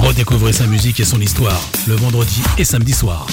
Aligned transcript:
Redécouvrez 0.00 0.52
sa 0.52 0.66
musique 0.66 0.98
et 0.98 1.04
son 1.04 1.20
histoire 1.20 1.60
le 1.86 1.94
vendredi 1.94 2.42
et 2.58 2.64
samedi 2.64 2.92
soir. 2.92 3.26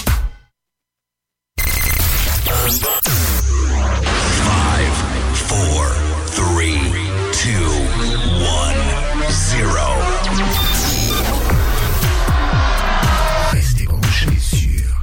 Restez 13.52 13.86
branchés 13.86 14.39
sur 14.39 15.02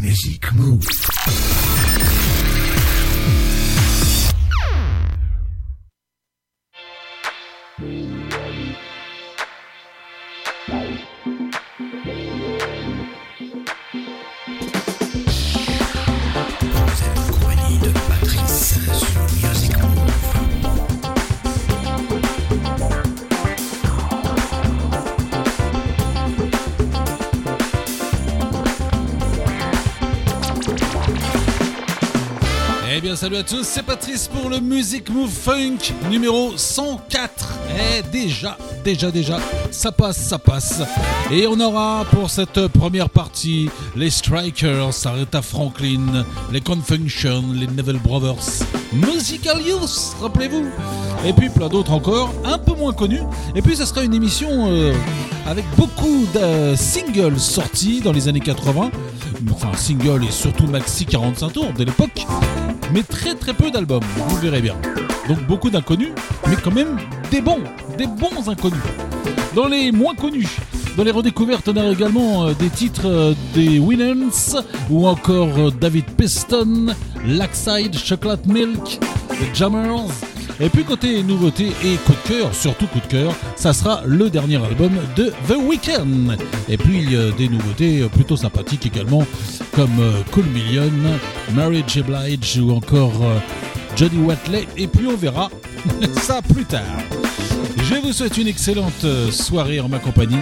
Music 0.00 0.52
Move. 0.52 0.86
Salut 33.22 33.36
à 33.36 33.44
tous, 33.44 33.62
c'est 33.62 33.84
Patrice 33.84 34.26
pour 34.26 34.50
le 34.50 34.58
Music 34.58 35.08
Move 35.08 35.30
Funk 35.30 35.94
numéro 36.10 36.54
104. 36.56 37.52
Eh 37.68 38.02
déjà, 38.10 38.58
déjà, 38.82 39.12
déjà, 39.12 39.38
ça 39.70 39.92
passe, 39.92 40.16
ça 40.16 40.40
passe. 40.40 40.82
Et 41.30 41.46
on 41.46 41.60
aura 41.60 42.04
pour 42.10 42.28
cette 42.30 42.66
première 42.66 43.08
partie 43.08 43.70
les 43.94 44.10
Strikers, 44.10 45.06
Aretha 45.06 45.40
Franklin, 45.40 46.24
les 46.50 46.60
Confunction, 46.60 47.44
les 47.52 47.68
Neville 47.68 48.00
Brothers, 48.00 48.64
Musical 48.92 49.62
Youth, 49.64 50.16
rappelez-vous. 50.20 50.66
Et 51.24 51.32
puis 51.32 51.48
plein 51.48 51.68
d'autres 51.68 51.92
encore, 51.92 52.34
un 52.44 52.58
peu 52.58 52.74
moins 52.74 52.92
connus. 52.92 53.22
Et 53.54 53.62
puis 53.62 53.76
ça 53.76 53.86
sera 53.86 54.02
une 54.02 54.14
émission 54.14 54.48
euh, 54.66 54.92
avec 55.46 55.64
beaucoup 55.76 56.26
de 56.34 56.74
singles 56.76 57.38
sortis 57.38 58.00
dans 58.00 58.12
les 58.12 58.28
années 58.28 58.40
80. 58.40 58.90
Enfin, 59.52 59.70
single 59.76 60.24
et 60.24 60.30
surtout 60.30 60.66
maxi 60.66 61.04
45 61.06 61.52
tours 61.52 61.72
de 61.72 61.84
l'époque 61.84 62.26
mais 62.92 63.02
très 63.02 63.34
très 63.34 63.54
peu 63.54 63.70
d'albums, 63.70 64.04
vous 64.16 64.36
le 64.36 64.42
verrez 64.42 64.60
bien. 64.60 64.76
Donc 65.28 65.42
beaucoup 65.46 65.70
d'inconnus, 65.70 66.10
mais 66.48 66.56
quand 66.62 66.74
même 66.74 66.98
des 67.30 67.40
bons, 67.40 67.62
des 67.96 68.06
bons 68.06 68.48
inconnus. 68.48 68.82
Dans 69.54 69.66
les 69.66 69.92
moins 69.92 70.14
connus, 70.14 70.58
dans 70.96 71.04
les 71.04 71.10
redécouvertes, 71.10 71.68
on 71.68 71.76
a 71.76 71.90
également 71.90 72.46
euh, 72.46 72.54
des 72.54 72.68
titres 72.68 73.06
euh, 73.06 73.34
des 73.54 73.78
Winans 73.78 74.62
ou 74.90 75.06
encore 75.06 75.58
euh, 75.58 75.70
David 75.70 76.04
Piston, 76.16 76.94
Lackside, 77.26 77.96
Chocolate 77.96 78.46
Milk, 78.46 78.98
The 79.30 79.54
Jammers. 79.54 80.31
Et 80.60 80.68
puis 80.68 80.84
côté 80.84 81.22
nouveauté 81.22 81.72
et 81.84 81.96
coup 81.96 82.12
de 82.12 82.28
cœur, 82.28 82.54
surtout 82.54 82.86
coup 82.86 83.00
de 83.00 83.06
cœur, 83.06 83.34
ça 83.56 83.72
sera 83.72 84.02
le 84.06 84.30
dernier 84.30 84.56
album 84.56 84.92
de 85.16 85.32
The 85.48 85.56
Weeknd. 85.56 86.36
Et 86.68 86.76
puis 86.76 87.14
euh, 87.14 87.32
des 87.32 87.48
nouveautés 87.48 88.06
plutôt 88.12 88.36
sympathiques 88.36 88.86
également, 88.86 89.24
comme 89.74 89.98
euh, 90.00 90.20
Cool 90.30 90.44
Million, 90.46 90.90
Mary 91.54 91.82
J. 91.86 92.02
Blige 92.02 92.58
ou 92.58 92.72
encore 92.72 93.22
euh, 93.22 93.38
Johnny 93.96 94.22
Watley. 94.24 94.66
Et 94.76 94.86
puis 94.86 95.06
on 95.06 95.16
verra 95.16 95.50
ça 96.20 96.40
plus 96.42 96.64
tard. 96.64 96.82
Je 97.78 97.94
vous 97.96 98.12
souhaite 98.12 98.36
une 98.38 98.48
excellente 98.48 99.06
soirée 99.30 99.80
en 99.80 99.88
ma 99.88 99.98
compagnie 99.98 100.38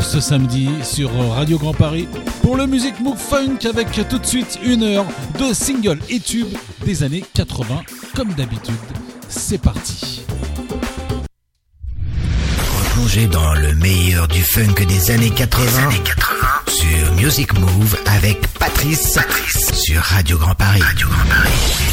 ce 0.00 0.20
samedi 0.20 0.68
sur 0.82 1.10
Radio 1.30 1.58
Grand 1.58 1.74
Paris 1.74 2.08
pour 2.42 2.56
le 2.56 2.66
Music 2.66 3.00
Move 3.00 3.18
Funk 3.18 3.58
avec 3.64 4.08
tout 4.08 4.18
de 4.18 4.26
suite 4.26 4.58
une 4.62 4.82
heure 4.82 5.06
de 5.38 5.54
singles 5.54 6.00
et 6.10 6.20
tubes 6.20 6.54
des 6.84 7.02
années 7.02 7.24
80 7.34 7.82
comme 8.14 8.32
d'habitude. 8.34 8.74
C'est 9.28 9.60
parti. 9.60 10.22
Replongez 12.84 13.28
dans 13.28 13.54
le 13.54 13.74
meilleur 13.74 14.28
du 14.28 14.42
funk 14.42 14.84
des 14.86 15.10
années 15.10 15.30
80, 15.30 15.90
sur 16.66 17.14
Music 17.14 17.58
Move 17.58 17.96
avec 18.06 18.40
Patrice, 18.58 19.18
sur 19.72 20.02
Grand 20.38 20.54
Paris. 20.54 20.82
Radio 20.82 21.08
Grand 21.08 21.24
Paris. 21.24 21.91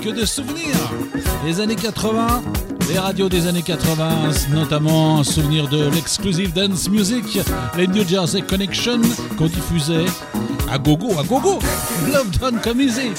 Que 0.00 0.10
de 0.10 0.24
souvenirs 0.24 0.76
Les 1.44 1.60
années 1.60 1.74
80, 1.74 2.42
les 2.88 2.98
radios 2.98 3.28
des 3.28 3.48
années 3.48 3.62
80, 3.62 4.30
notamment 4.54 5.18
un 5.18 5.24
souvenir 5.24 5.66
de 5.68 5.88
l'exclusive 5.88 6.52
dance 6.52 6.88
music, 6.88 7.40
les 7.76 7.88
New 7.88 8.06
Jersey 8.06 8.42
Connection, 8.42 9.00
qu'on 9.36 9.46
diffusait 9.46 10.04
à 10.70 10.78
gogo, 10.78 11.18
à 11.18 11.24
gogo 11.24 11.58
Love 12.12 12.30
Don't 12.38 12.60
Come 12.62 12.80
Easy 12.80 13.10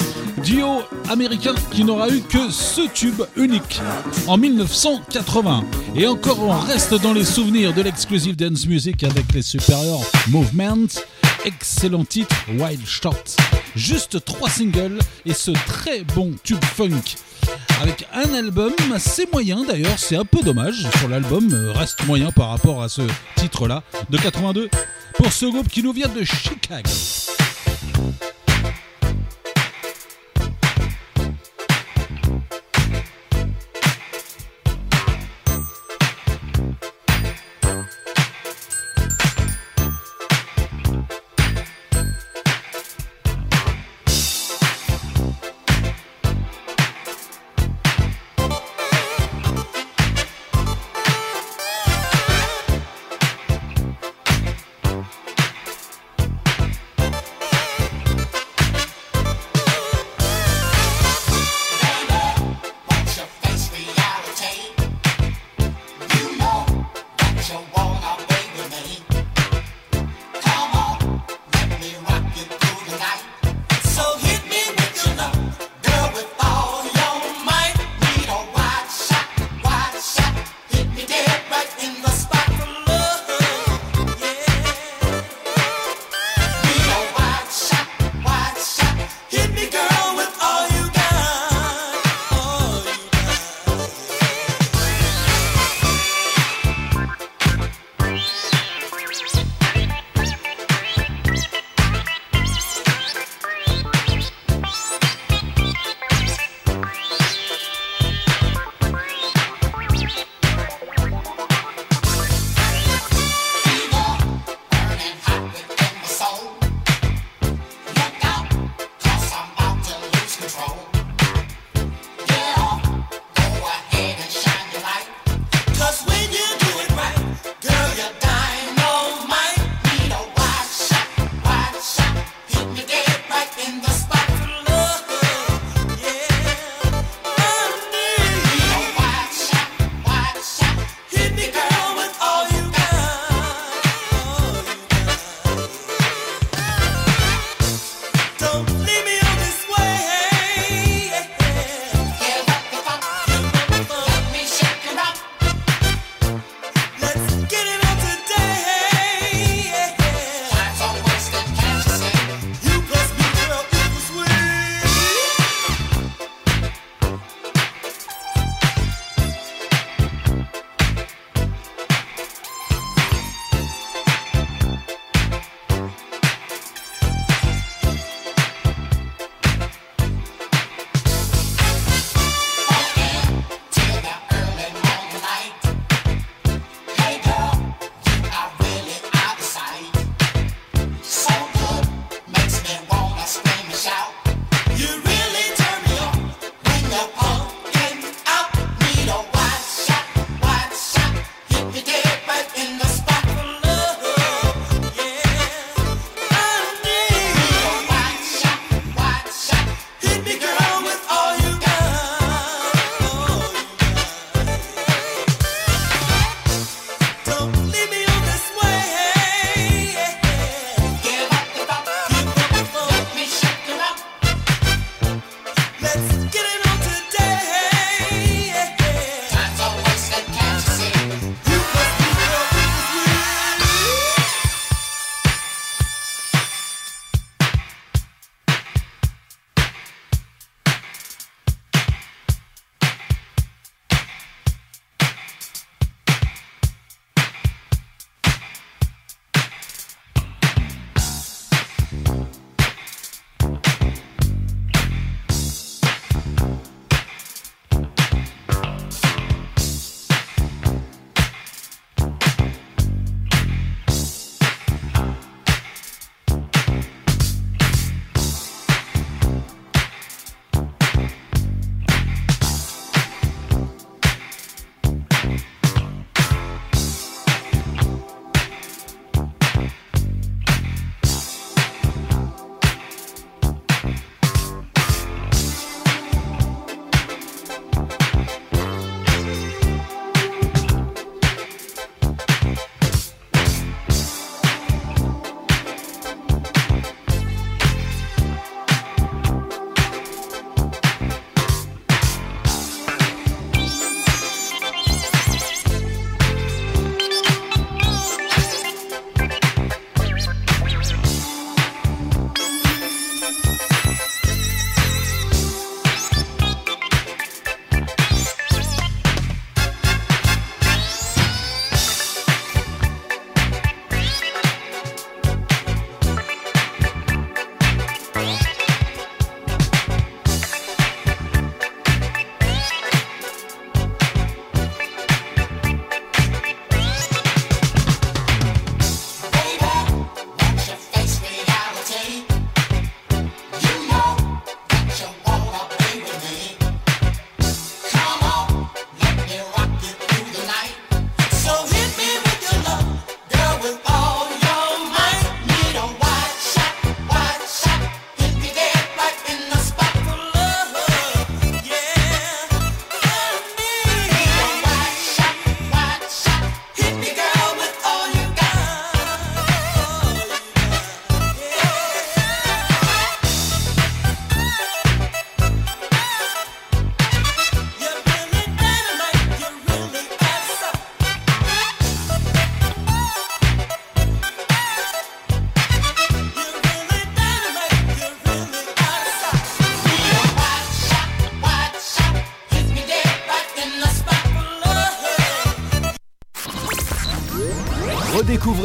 Duo 0.42 0.80
américain 1.10 1.54
qui 1.70 1.84
n'aura 1.84 2.08
eu 2.08 2.20
que 2.22 2.50
ce 2.50 2.88
tube 2.88 3.22
unique 3.36 3.82
en 4.26 4.38
1980. 4.38 5.64
Et 5.94 6.06
encore 6.06 6.42
on 6.42 6.58
reste 6.58 6.94
dans 7.02 7.12
les 7.12 7.26
souvenirs 7.26 7.74
de 7.74 7.82
l'exclusive 7.82 8.36
dance 8.36 8.66
music 8.66 9.04
avec 9.04 9.34
les 9.34 9.42
supérieurs 9.42 10.00
Movement. 10.28 10.88
Excellent 11.44 12.04
titre, 12.04 12.34
Wild 12.58 12.86
Short. 12.86 13.36
Juste 13.74 14.24
trois 14.24 14.50
singles 14.50 14.98
et 15.24 15.34
ce 15.34 15.50
très 15.66 16.04
bon 16.04 16.32
tube 16.44 16.62
funk 16.64 17.16
avec 17.80 18.06
un 18.12 18.32
album 18.34 18.72
assez 18.94 19.26
moyen 19.32 19.64
d'ailleurs, 19.64 19.98
c'est 19.98 20.16
un 20.16 20.24
peu 20.24 20.40
dommage 20.42 20.86
sur 20.98 21.08
l'album, 21.08 21.52
euh, 21.52 21.72
reste 21.72 22.06
moyen 22.06 22.30
par 22.30 22.50
rapport 22.50 22.82
à 22.82 22.88
ce 22.88 23.02
titre-là 23.36 23.82
de 24.08 24.18
82 24.18 24.68
pour 25.14 25.32
ce 25.32 25.46
groupe 25.46 25.68
qui 25.68 25.82
nous 25.82 25.92
vient 25.92 26.08
de 26.08 26.22
Chicago. 26.22 26.88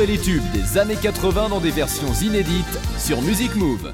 Les 0.06 0.20
tubes 0.20 0.44
des 0.54 0.77
années 0.77 0.96
80 0.96 1.50
dans 1.50 1.60
des 1.60 1.72
versions 1.72 2.13
inédites 2.22 2.80
sur 3.00 3.20
Music 3.24 3.56
Move. 3.56 3.94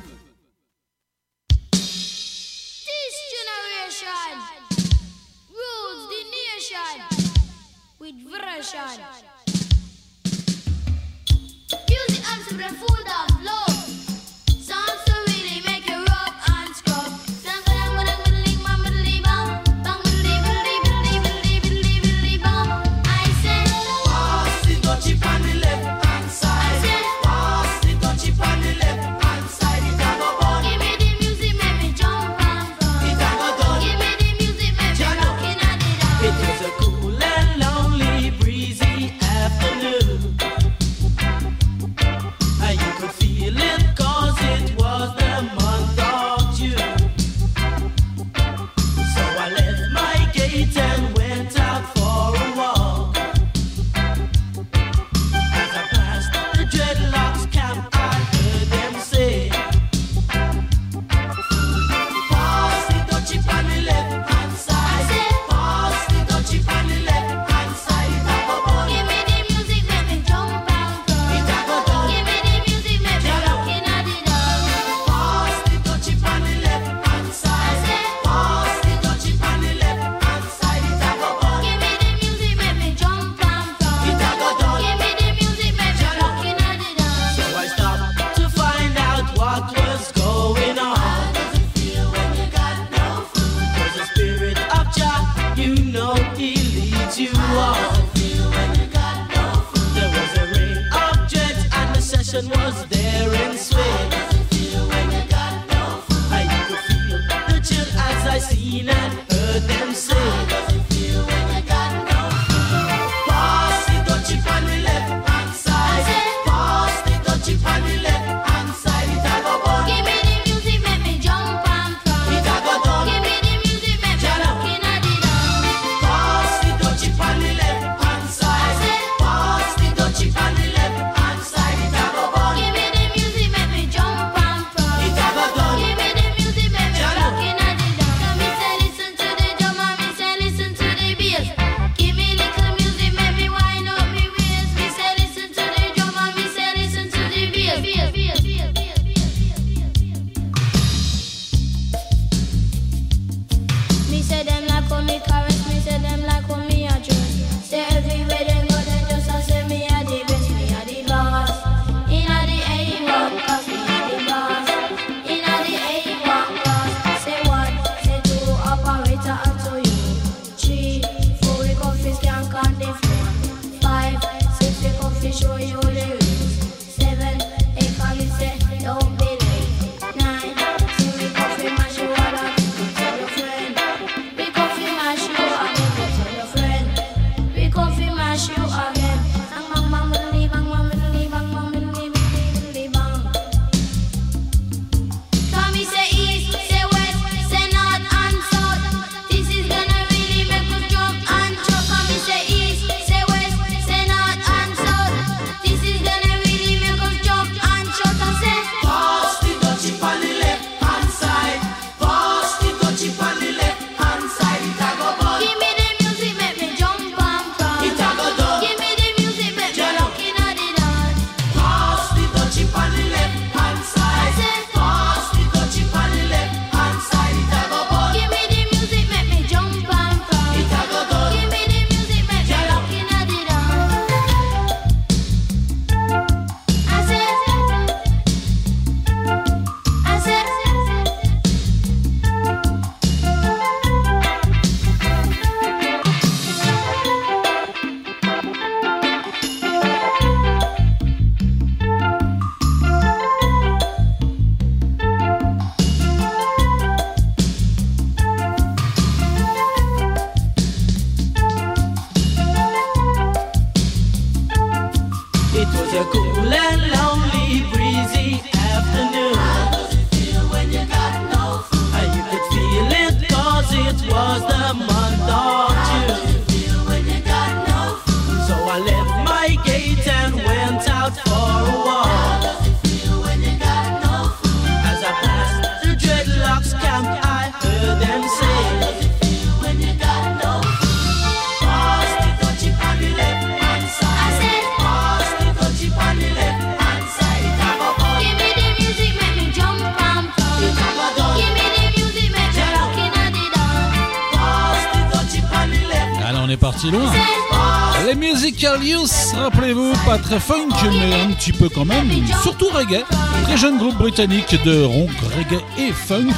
Youth, 308.63 309.33
rappelez-vous, 309.35 309.91
pas 310.05 310.17
très 310.17 310.39
funk, 310.39 310.69
mais 310.83 311.13
un 311.13 311.33
petit 311.33 311.51
peu 311.51 311.67
quand 311.67 311.83
même, 311.83 312.09
surtout 312.41 312.67
reggae. 312.67 313.03
Très 313.43 313.57
jeune 313.57 313.77
groupe 313.77 313.97
britannique 313.97 314.55
de 314.63 314.83
rock, 314.83 315.09
reggae 315.35 315.61
et 315.77 315.91
funk. 315.91 316.31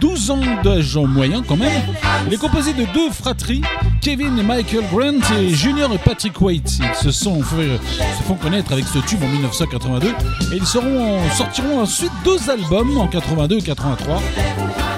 12 0.00 0.30
ans 0.30 0.40
d'âge 0.62 0.96
en 0.96 1.08
moyen 1.08 1.42
quand 1.42 1.56
même. 1.56 1.82
Il 2.28 2.34
est 2.34 2.36
composé 2.36 2.74
de 2.74 2.84
deux 2.94 3.10
fratries, 3.10 3.62
Kevin 4.00 4.38
et 4.38 4.44
Michael 4.44 4.84
Grant 4.92 5.36
et 5.36 5.48
Junior 5.48 5.92
et 5.92 5.98
Patrick 5.98 6.40
Waite. 6.40 6.78
Ils 7.02 7.12
se, 7.12 7.28
font 7.28 8.34
connaître 8.40 8.72
avec 8.72 8.86
ce 8.86 9.00
tube 9.00 9.22
en 9.24 9.28
1982 9.28 10.08
et 10.52 10.56
ils 10.56 10.66
sortiront 10.66 11.80
ensuite 11.80 12.12
deux 12.24 12.38
albums 12.48 12.96
en 12.98 13.08
82 13.08 13.56
et 13.56 13.62
83. 13.62 14.22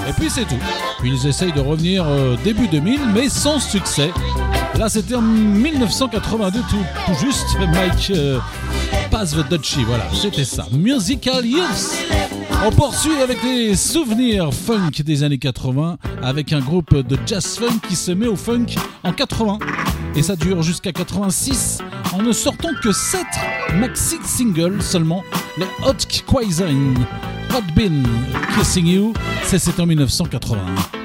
Et 0.09 0.13
puis 0.13 0.29
c'est 0.29 0.45
tout. 0.45 0.59
Puis 0.99 1.13
ils 1.13 1.27
essayent 1.27 1.53
de 1.53 1.61
revenir 1.61 2.05
euh, 2.07 2.37
début 2.45 2.69
2000, 2.69 3.01
mais 3.15 3.31
sans 3.31 3.61
succès. 3.61 4.11
Là, 4.81 4.89
c'était 4.89 5.15
en 5.15 5.21
1982, 5.21 6.61
tout, 6.61 7.15
juste. 7.21 7.55
Mike 7.59 8.13
euh, 8.17 8.39
the 9.13 9.47
Dutchie, 9.51 9.85
voilà, 9.85 10.05
c'était 10.11 10.47
ça. 10.47 10.67
Musical 10.73 11.45
Youth. 11.45 11.99
On 12.65 12.71
poursuit 12.71 13.17
avec 13.23 13.43
des 13.43 13.77
souvenirs 13.77 14.55
funk 14.55 14.89
des 15.05 15.23
années 15.23 15.37
80, 15.37 15.99
avec 16.23 16.55
un 16.55 16.61
groupe 16.61 16.97
de 16.97 17.19
jazz 17.27 17.59
funk 17.59 17.81
qui 17.87 17.95
se 17.95 18.11
met 18.11 18.27
au 18.27 18.37
funk 18.37 18.69
en 19.05 19.13
80. 19.13 19.59
Et 20.17 20.23
ça 20.23 20.35
dure 20.35 20.63
jusqu'à 20.63 20.93
86, 20.93 21.81
en 22.15 22.23
ne 22.23 22.33
sortant 22.33 22.71
que 22.83 22.91
7 22.91 23.21
maxi 23.75 24.17
singles 24.25 24.81
seulement, 24.81 25.23
les 25.59 25.67
Hot 25.87 25.93
Quaisine. 26.27 26.97
Hot 27.53 27.75
Bin 27.77 28.05
Kissing 28.57 28.87
You, 28.87 29.13
c'est 29.45 29.79
en 29.79 29.85
1981. 29.85 31.00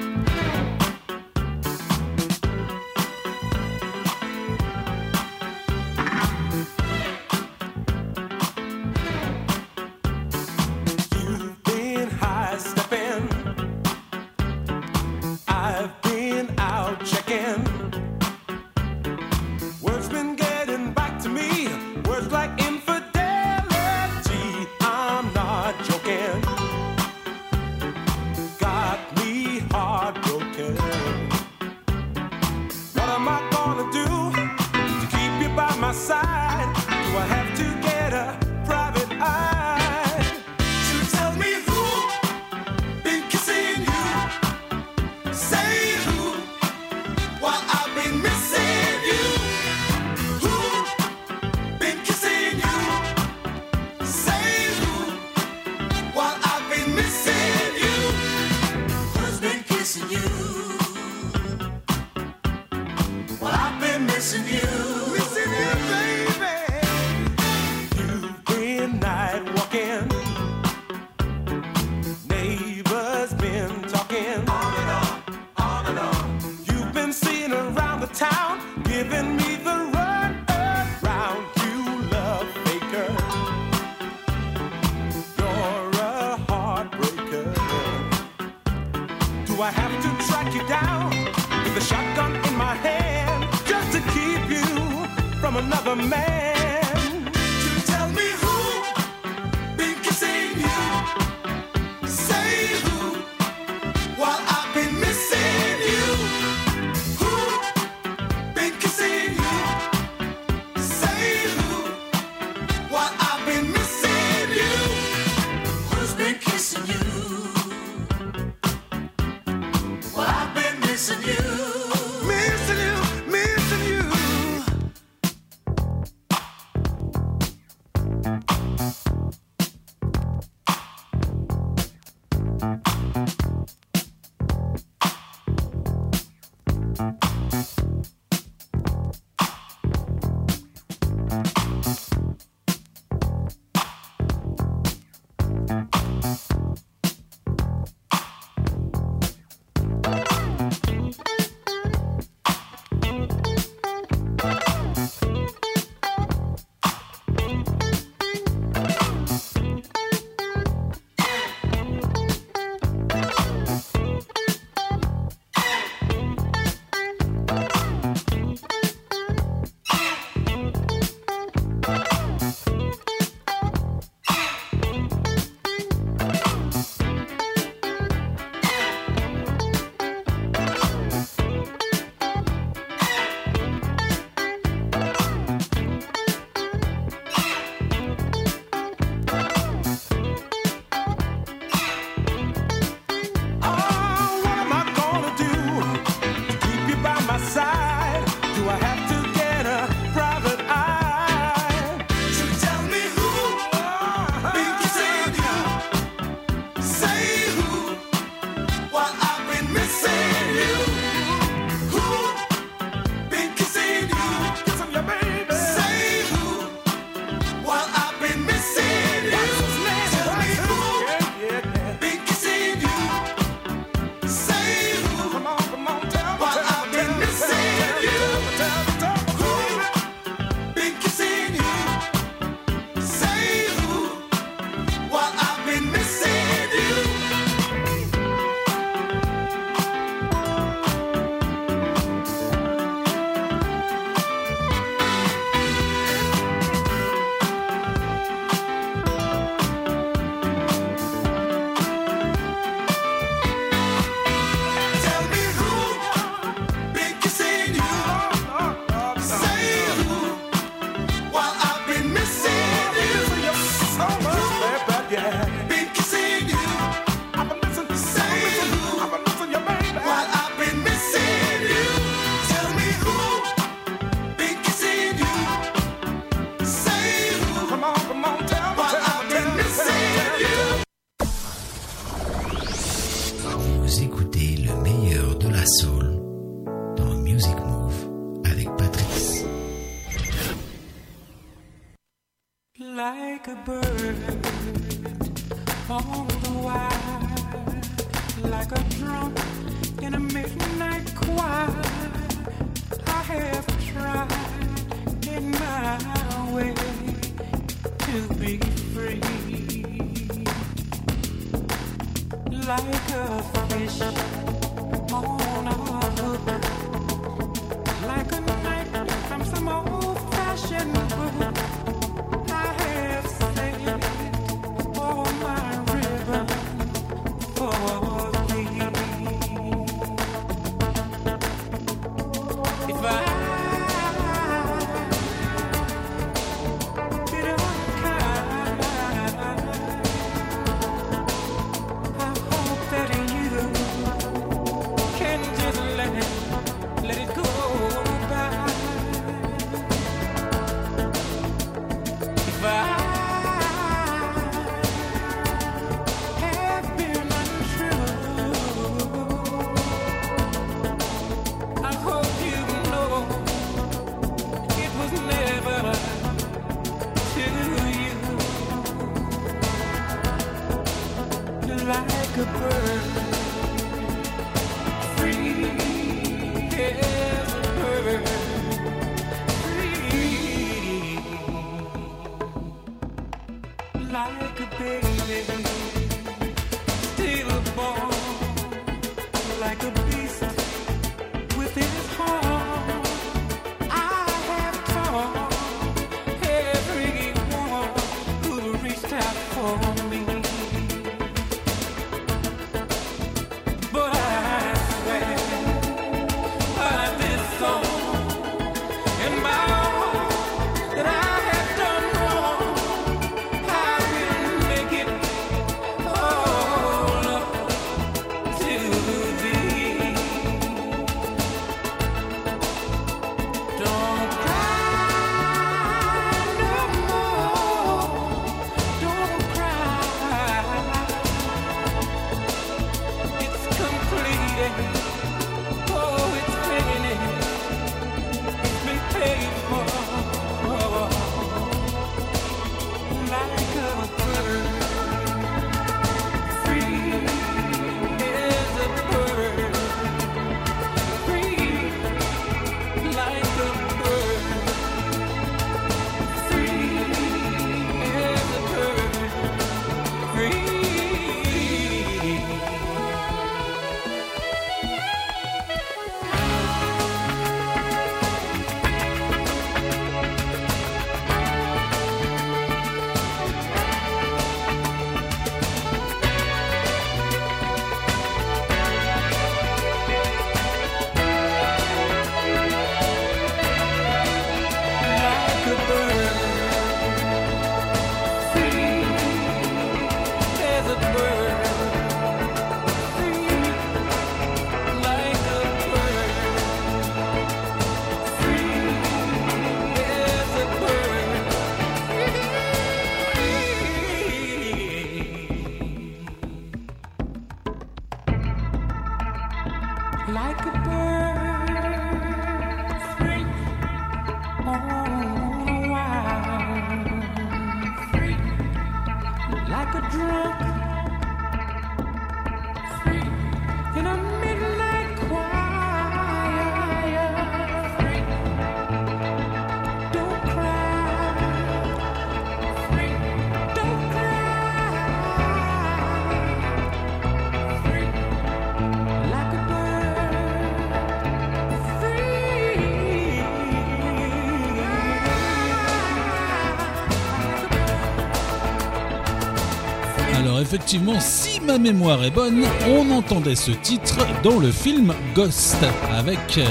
effectivement, 550.76 551.22
si 551.22 551.62
ma 551.62 551.78
mémoire 551.78 552.22
est 552.26 552.32
bonne, 552.32 552.66
on 552.90 553.10
entendait 553.12 553.56
ce 553.56 553.72
titre 553.72 554.18
dans 554.44 554.60
le 554.60 554.72
film 554.72 555.14
Ghost 555.34 555.78
avec 556.14 556.58
euh, 556.58 556.66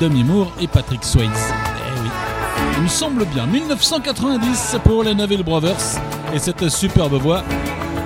Demi 0.00 0.24
Moore 0.24 0.50
et 0.62 0.66
Patrick 0.66 1.04
Swayze. 1.04 1.28
Eh 1.28 2.00
oui, 2.00 2.08
il 2.78 2.82
me 2.84 2.88
semble 2.88 3.26
bien, 3.26 3.44
1990 3.46 4.76
pour 4.82 5.02
les 5.02 5.14
Neville 5.14 5.42
Brothers 5.42 6.00
et 6.34 6.38
cette 6.38 6.70
superbe 6.70 7.20
voix 7.20 7.44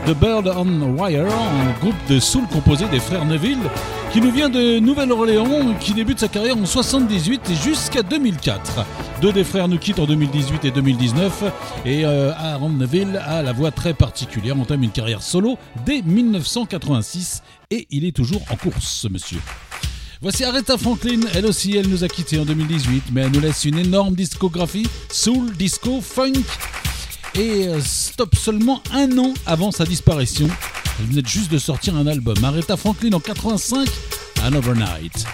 The 0.06 0.11
Bird 0.11 0.52
on 0.56 0.96
Wire, 0.98 1.26
un 1.26 1.80
groupe 1.80 1.94
de 2.08 2.18
soul 2.18 2.42
composé 2.52 2.87
des 2.87 2.98
frères 2.98 3.24
Neville, 3.24 3.70
qui 4.12 4.20
nous 4.20 4.32
vient 4.32 4.48
de 4.48 4.80
Nouvelle-Orléans, 4.80 5.74
qui 5.78 5.92
débute 5.92 6.18
sa 6.18 6.26
carrière 6.26 6.56
en 6.56 6.66
78 6.66 7.48
et 7.48 7.54
jusqu'à 7.54 8.02
2004. 8.02 8.85
Deux 9.22 9.32
des 9.32 9.44
frères 9.44 9.68
nous 9.68 9.78
quittent 9.78 10.00
en 10.00 10.06
2018 10.06 10.64
et 10.64 10.72
2019 10.72 11.44
et 11.85 12.04
euh, 12.04 12.32
Aaron 12.37 12.70
Neville 12.70 13.22
a 13.24 13.40
la 13.40 13.52
voix 13.52 13.70
très 13.70 13.94
particulière, 13.94 14.58
entame 14.58 14.82
une 14.82 14.90
carrière 14.90 15.22
solo 15.22 15.58
dès 15.87 16.02
1986 16.02 17.44
et 17.70 17.87
il 17.90 18.04
est 18.04 18.11
toujours 18.11 18.42
en 18.50 18.56
course, 18.56 18.85
ce 18.85 19.06
monsieur. 19.06 19.38
Voici 20.20 20.42
Aretha 20.42 20.76
Franklin, 20.76 21.20
elle 21.35 21.46
aussi, 21.46 21.76
elle 21.76 21.87
nous 21.87 22.02
a 22.02 22.08
quittés 22.08 22.40
en 22.40 22.44
2018, 22.44 23.04
mais 23.12 23.20
elle 23.20 23.30
nous 23.30 23.38
laisse 23.38 23.64
une 23.64 23.78
énorme 23.78 24.16
discographie, 24.16 24.88
soul, 25.08 25.52
disco, 25.52 26.00
funk, 26.00 26.42
et 27.37 27.68
euh, 27.68 27.80
stop 27.80 28.35
seulement 28.35 28.82
un 28.92 29.16
an 29.18 29.35
avant 29.46 29.70
sa 29.70 29.85
disparition. 29.85 30.48
Elle 30.98 31.06
venait 31.06 31.22
juste 31.24 31.52
de 31.52 31.58
sortir 31.58 31.94
un 31.94 32.08
album, 32.08 32.42
Aretha 32.42 32.76
Franklin 32.76 33.12
en 33.12 33.20
85, 33.20 33.88
Another 34.42 34.74
Night. 34.74 35.26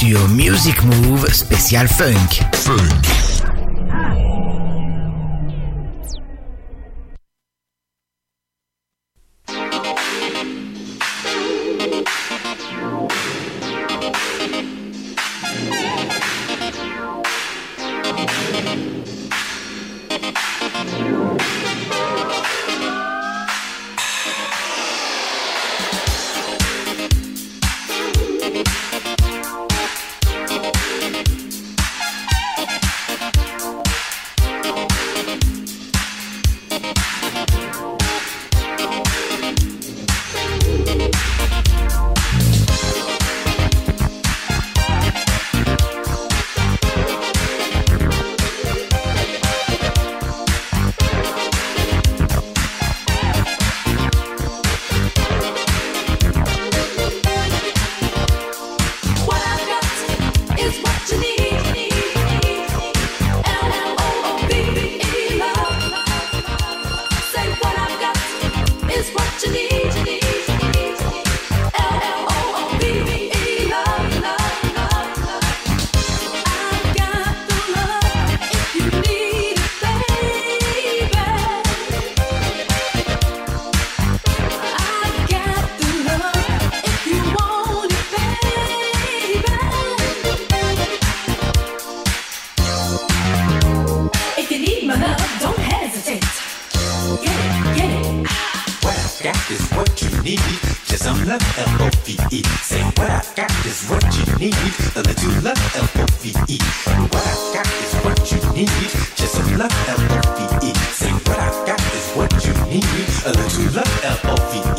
sur 0.00 0.28
Music 0.30 0.82
Move 0.82 1.30
spécial 1.30 1.86
funk. 1.86 2.40
Funk. 2.54 3.29
you. 100.26 100.36
Just 100.86 101.04
some 101.04 101.24
love, 101.26 101.42
L-O-V-E. 101.58 102.42
Say 102.62 102.82
what 102.82 103.10
I 103.10 103.22
got 103.36 103.50
is 103.66 103.86
what 103.88 104.04
you 104.16 104.24
need. 104.38 104.54
A 104.96 105.02
little 105.02 105.42
love, 105.42 105.60
L-O-V-E. 105.76 106.58
What 107.10 107.26
I 107.26 107.54
got 107.54 107.66
is 107.66 107.94
what 108.04 108.32
you 108.32 108.40
need. 108.52 108.68
Just 109.16 109.32
some 109.34 109.58
love, 109.58 109.72
L-O-V-E. 109.88 110.74
Say 110.92 111.12
what 111.12 111.38
I 111.38 111.50
got 111.66 111.80
is 111.80 112.10
what 112.14 112.32
you 112.44 112.52
need. 112.66 112.84
A 113.26 113.32
little 113.32 113.74
love, 113.76 114.04
L-O-V-E. 114.04 114.69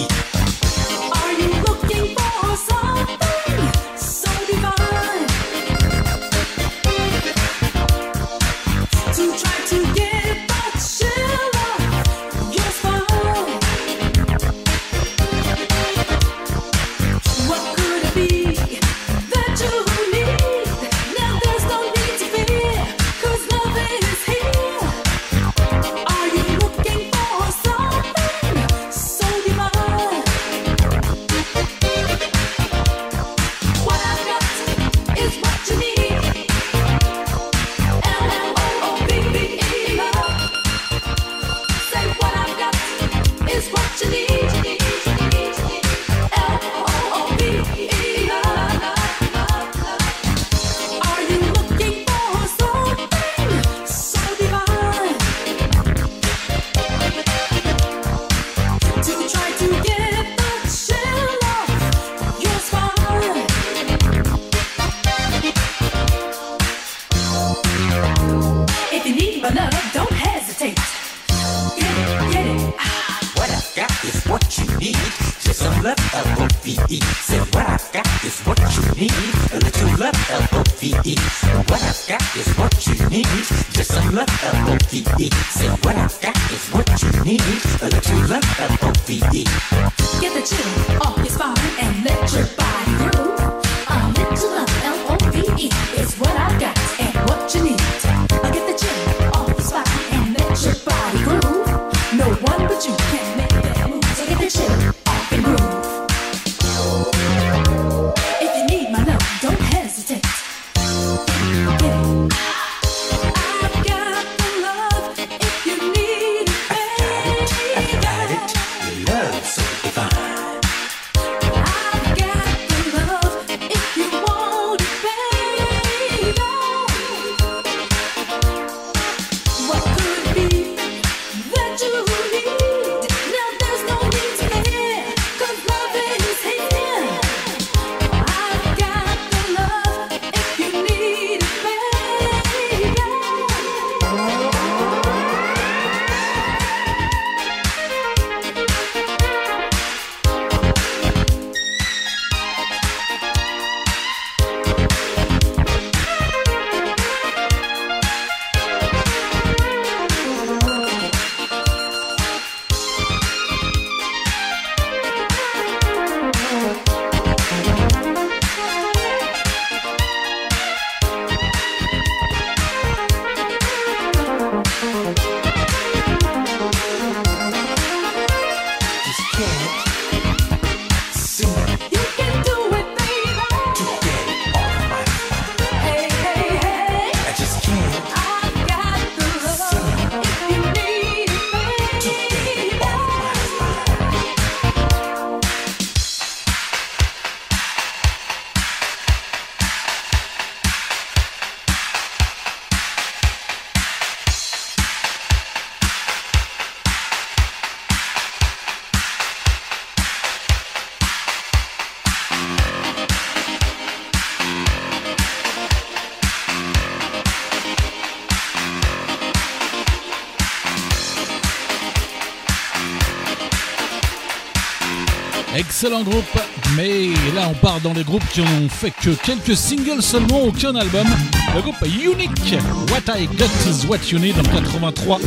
Excellent 225.84 226.04
groupe, 226.04 226.40
mais 226.76 227.08
là 227.34 227.50
on 227.50 227.56
part 227.56 227.82
dans 227.82 227.94
les 227.94 228.04
groupes 228.04 228.24
qui 228.32 228.42
n'ont 228.42 228.70
fait 228.70 228.92
que 228.92 229.10
quelques 229.26 229.56
singles 229.56 230.04
seulement, 230.04 230.44
aucun 230.44 230.76
album. 230.76 231.08
Le 231.56 231.62
groupe 231.64 231.84
Unique, 231.84 232.56
What 232.92 233.18
I 233.18 233.26
Got 233.26 233.46
Is 233.68 233.88
What 233.88 233.98
You 234.12 234.20
Need 234.20 234.36
en 234.38 234.44
83. 234.44 235.18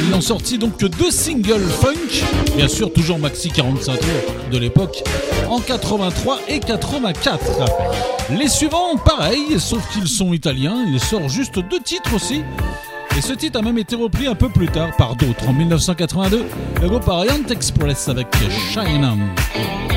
Ils 0.00 0.08
n'ont 0.08 0.22
sorti 0.22 0.56
donc 0.56 0.78
que 0.78 0.86
deux 0.86 1.10
singles 1.10 1.68
funk, 1.68 2.24
bien 2.56 2.66
sûr 2.66 2.90
toujours 2.90 3.18
maxi 3.18 3.50
45 3.50 4.00
tours 4.00 4.34
de 4.50 4.56
l'époque, 4.56 5.02
en 5.50 5.60
83 5.60 6.40
et 6.48 6.60
84. 6.60 7.38
Les 8.30 8.48
suivants, 8.48 8.96
pareil, 8.96 9.60
sauf 9.60 9.86
qu'ils 9.92 10.08
sont 10.08 10.32
italiens, 10.32 10.82
il 10.90 10.98
sort 10.98 11.28
juste 11.28 11.58
deux 11.58 11.80
titres 11.80 12.14
aussi. 12.14 12.42
Et 13.18 13.20
ce 13.20 13.32
titre 13.32 13.58
a 13.58 13.62
même 13.62 13.78
été 13.78 13.96
repris 13.96 14.28
un 14.28 14.36
peu 14.36 14.48
plus 14.48 14.68
tard 14.68 14.94
par 14.94 15.16
d'autres. 15.16 15.48
En 15.48 15.52
1982, 15.52 16.44
le 16.80 16.88
groupe 16.88 17.08
Orient 17.08 17.44
Express 17.50 18.08
avec 18.08 18.28
Shine. 18.70 19.87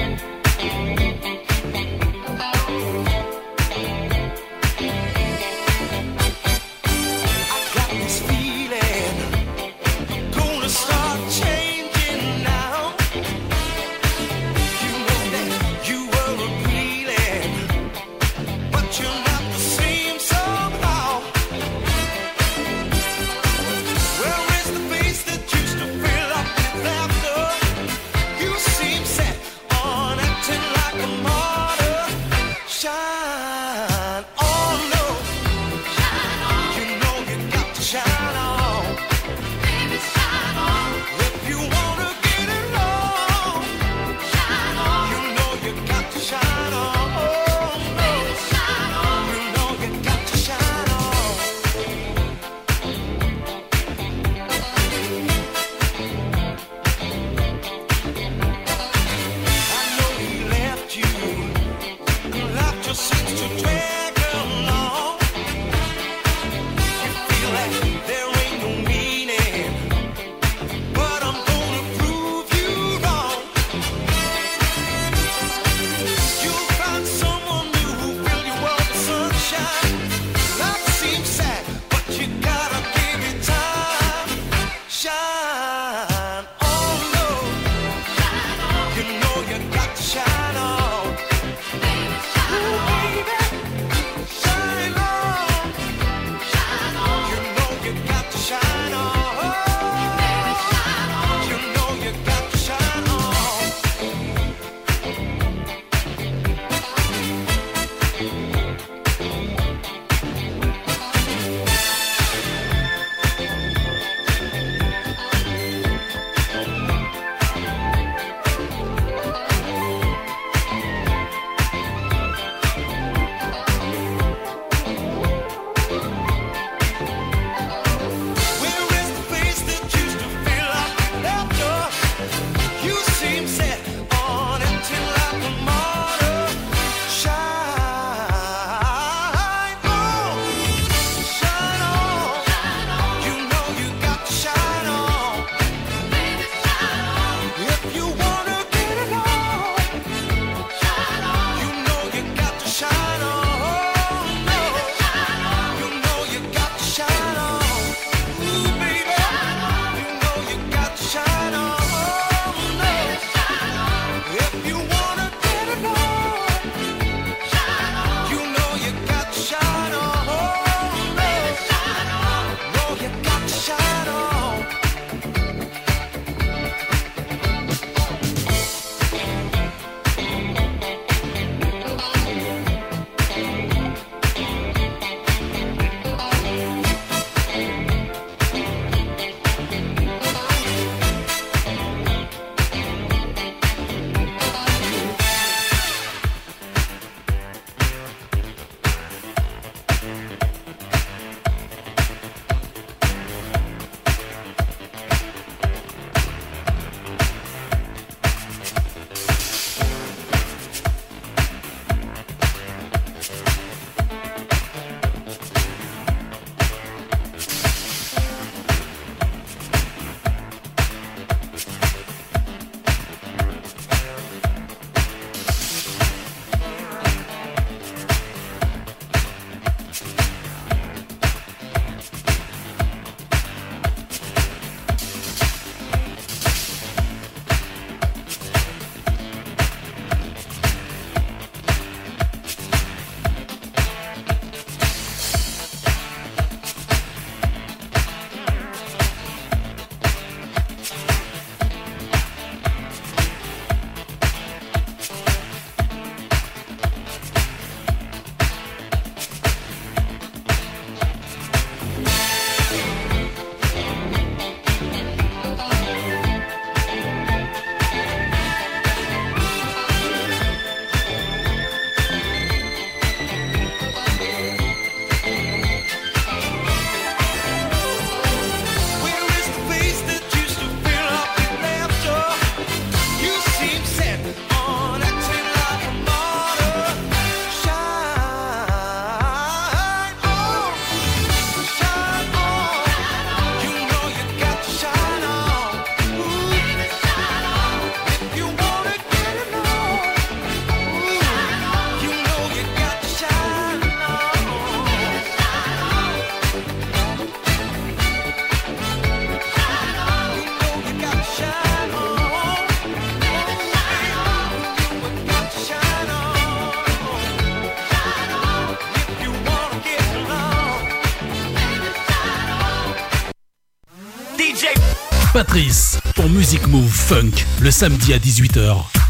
Pour 326.16 326.30
Music 326.30 326.66
Move 326.68 326.90
Funk 326.90 327.32
le 327.60 327.72
samedi 327.72 328.14
à 328.14 328.20
18h. 328.20 329.01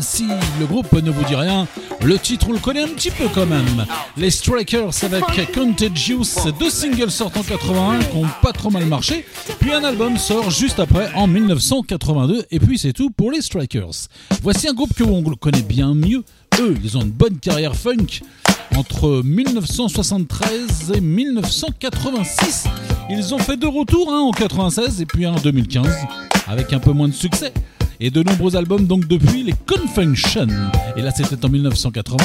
Si 0.00 0.26
le 0.58 0.66
groupe 0.66 0.92
ne 0.92 1.10
vous 1.10 1.24
dit 1.24 1.34
rien, 1.34 1.66
le 2.02 2.18
titre 2.18 2.46
on 2.48 2.52
le 2.52 2.58
connaît 2.58 2.82
un 2.82 2.88
petit 2.88 3.10
peu 3.10 3.24
quand 3.34 3.44
même. 3.44 3.84
Les 4.16 4.30
Strikers 4.30 4.92
avec 5.02 5.52
Contagious, 5.52 6.50
deux 6.58 6.70
singles 6.70 7.10
sortent 7.10 7.36
en 7.36 7.42
81 7.42 7.98
qui 7.98 8.16
ont 8.16 8.26
pas 8.40 8.52
trop 8.52 8.70
mal 8.70 8.86
marché, 8.86 9.26
puis 9.58 9.72
un 9.72 9.84
album 9.84 10.16
sort 10.16 10.50
juste 10.50 10.80
après 10.80 11.12
en 11.14 11.26
1982, 11.26 12.46
et 12.50 12.58
puis 12.60 12.78
c'est 12.78 12.92
tout 12.92 13.10
pour 13.10 13.30
les 13.30 13.42
Strikers. 13.42 14.08
Voici 14.42 14.68
un 14.68 14.72
groupe 14.72 14.94
que 14.94 15.04
on 15.04 15.22
connaît 15.22 15.62
bien 15.62 15.94
mieux. 15.94 16.24
Eux, 16.60 16.76
ils 16.82 16.96
ont 16.96 17.02
une 17.02 17.10
bonne 17.10 17.38
carrière 17.38 17.76
funk. 17.76 18.20
Entre 18.76 19.22
1973 19.24 20.92
et 20.94 21.00
1986, 21.00 22.64
ils 23.10 23.34
ont 23.34 23.38
fait 23.38 23.56
deux 23.56 23.68
retours, 23.68 24.12
un 24.12 24.20
en 24.20 24.30
96 24.30 25.00
et 25.02 25.06
puis 25.06 25.26
un 25.26 25.32
en 25.32 25.40
2015, 25.40 25.86
avec 26.46 26.72
un 26.72 26.78
peu 26.78 26.92
moins 26.92 27.08
de 27.08 27.14
succès 27.14 27.52
et 28.00 28.10
de 28.10 28.22
nombreux 28.22 28.56
albums 28.56 28.86
donc 28.86 29.06
depuis 29.06 29.42
les 29.42 29.54
Confunction. 29.66 30.48
Et 30.96 31.02
là 31.02 31.10
c'était 31.14 31.44
en 31.44 31.48
1980, 31.48 32.16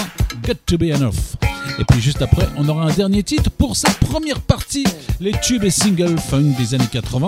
Got 0.44 0.54
to 0.66 0.78
be 0.78 0.84
enough. 0.84 1.36
Et 1.78 1.84
puis 1.84 2.02
juste 2.02 2.22
après, 2.22 2.48
on 2.58 2.68
aura 2.70 2.86
un 2.86 2.94
dernier 2.94 3.24
titre 3.24 3.50
pour 3.52 3.76
cette 3.76 3.98
première 4.00 4.40
partie, 4.40 4.86
les 5.20 5.34
tubes 5.42 5.64
et 5.64 5.70
singles 5.70 6.18
funk 6.18 6.54
des 6.58 6.74
années 6.74 6.88
80, 6.90 7.28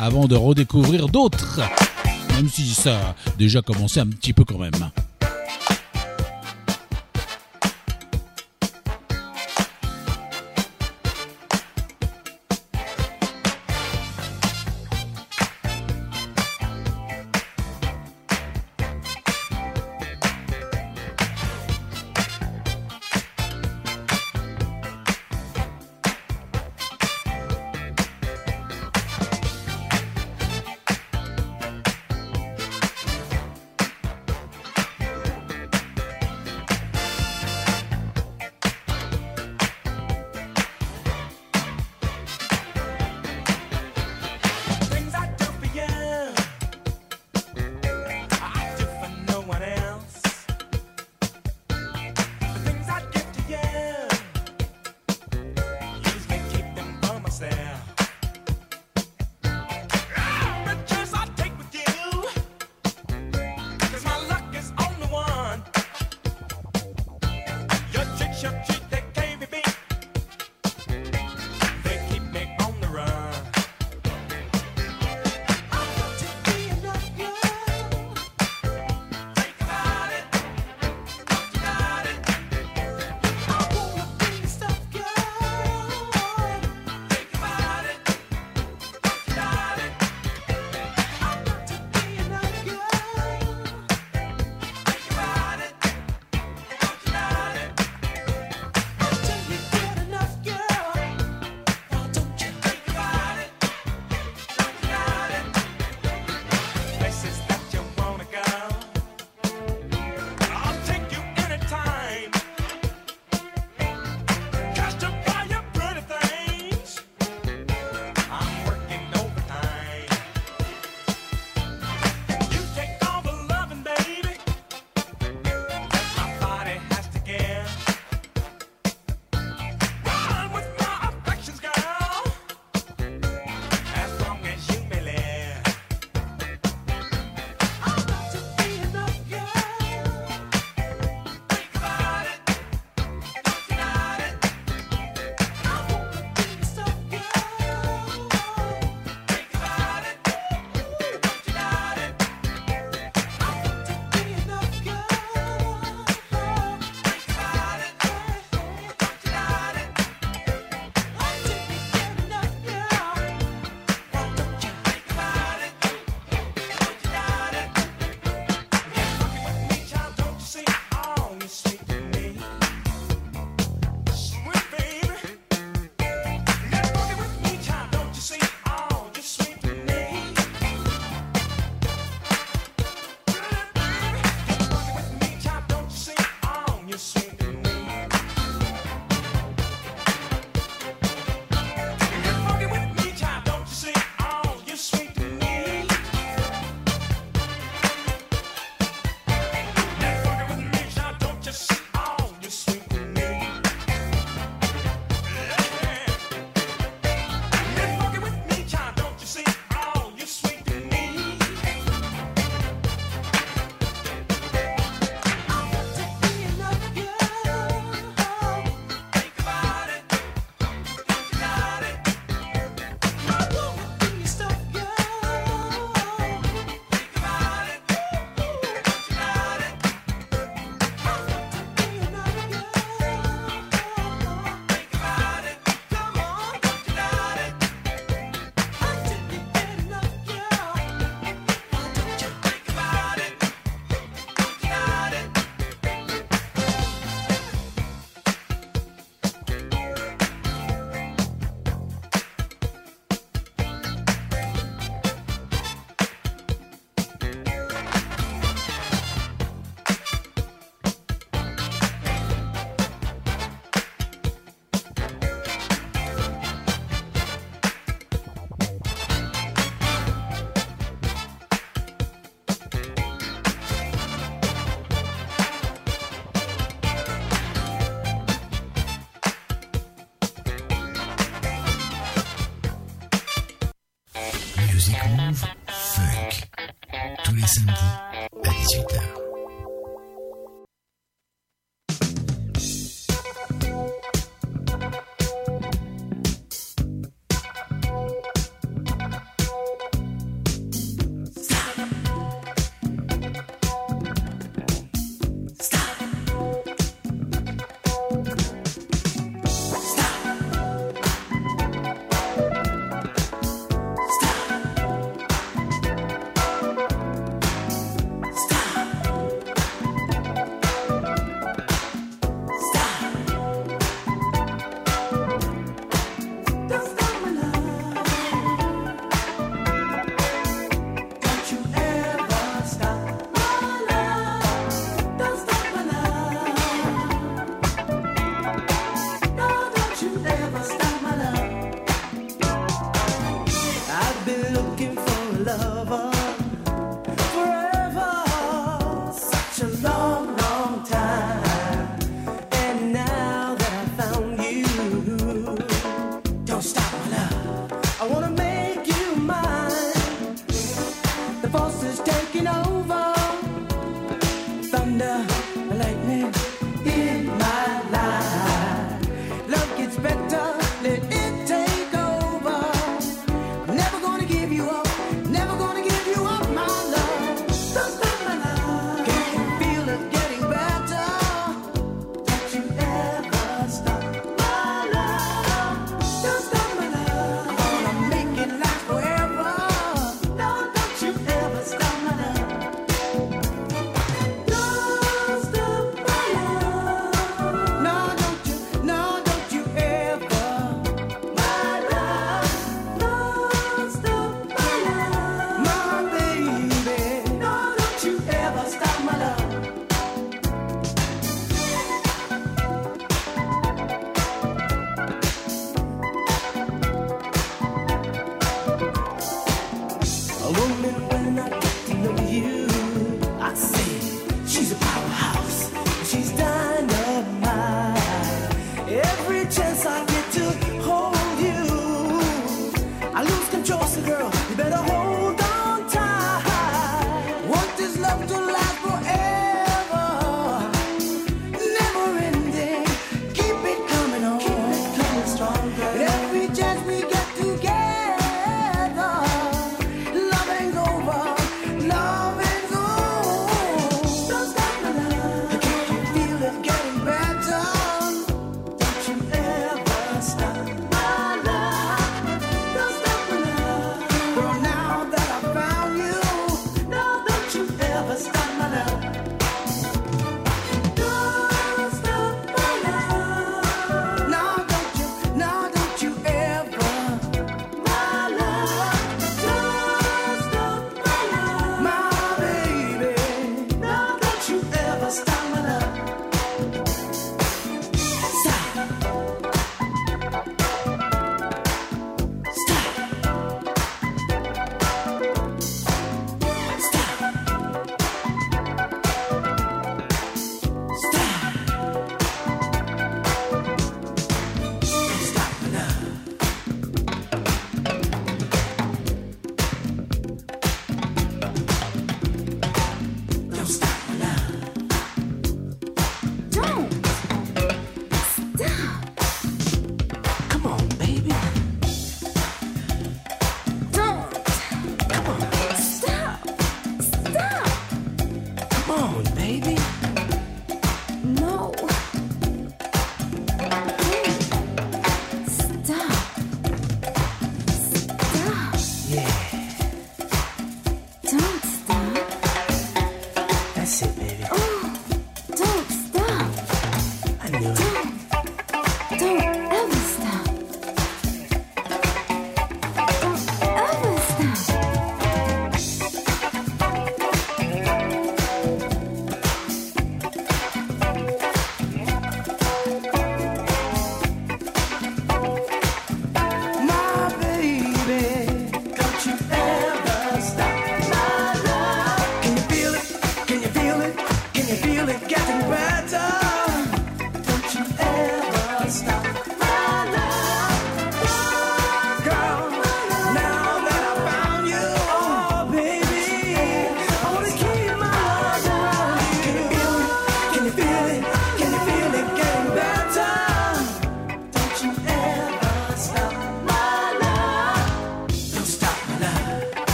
avant 0.00 0.26
de 0.26 0.34
redécouvrir 0.34 1.08
d'autres. 1.08 1.60
Même 2.30 2.48
si 2.48 2.66
ça 2.68 2.96
a 2.96 3.14
déjà 3.38 3.60
commencé 3.60 4.00
un 4.00 4.06
petit 4.06 4.32
peu 4.32 4.44
quand 4.44 4.58
même. 4.58 4.72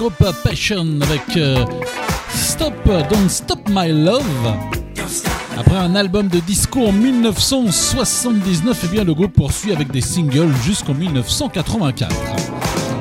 groupe 0.00 0.32
Passion 0.42 0.98
avec 1.02 1.36
euh, 1.36 1.62
Stop, 2.34 2.72
Don't 2.86 3.28
Stop 3.28 3.58
My 3.68 3.92
Love. 3.92 4.54
Après 5.58 5.76
un 5.76 5.94
album 5.94 6.28
de 6.28 6.40
disco 6.40 6.86
en 6.86 6.92
1979, 6.92 8.86
eh 8.94 9.04
le 9.04 9.12
groupe 9.12 9.34
poursuit 9.34 9.72
avec 9.74 9.90
des 9.90 10.00
singles 10.00 10.54
jusqu'en 10.64 10.94
1984. 10.94 12.16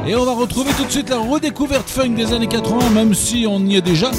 Et 0.08 0.14
on 0.14 0.26
va 0.26 0.34
retrouver 0.34 0.72
tout 0.74 0.84
de 0.84 0.91
suite 0.91 1.10
la 1.10 1.20
redécouverte 1.20 1.89
funk 1.89 2.16
des 2.16 2.34
années 2.34 2.47
80, 2.47 2.89
même 2.89 3.14
si 3.14 3.45
on 3.47 3.66
y 3.66 3.78
est 3.78 3.82
déjà. 3.82 4.12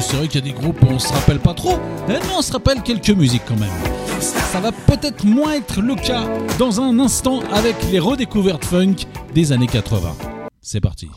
C'est 0.00 0.16
vrai 0.16 0.26
qu'il 0.26 0.42
y 0.42 0.50
a 0.50 0.54
des 0.54 0.58
groupes 0.58 0.82
où 0.84 0.86
on 0.86 0.98
se 0.98 1.12
rappelle 1.12 1.40
pas 1.40 1.52
trop, 1.52 1.78
mais 2.08 2.18
on 2.34 2.40
se 2.40 2.50
rappelle 2.50 2.82
quelques 2.82 3.10
musiques 3.10 3.44
quand 3.46 3.60
même. 3.60 3.68
Ça 4.20 4.60
va 4.60 4.72
peut-être 4.72 5.24
moins 5.24 5.52
être 5.52 5.82
le 5.82 5.94
cas 5.96 6.24
dans 6.58 6.80
un 6.80 6.98
instant 6.98 7.40
avec 7.52 7.76
les 7.92 7.98
redécouvertes 7.98 8.64
funk 8.64 9.04
des 9.34 9.52
années 9.52 9.66
80. 9.66 10.14
C'est 10.62 10.80
parti 10.80 11.10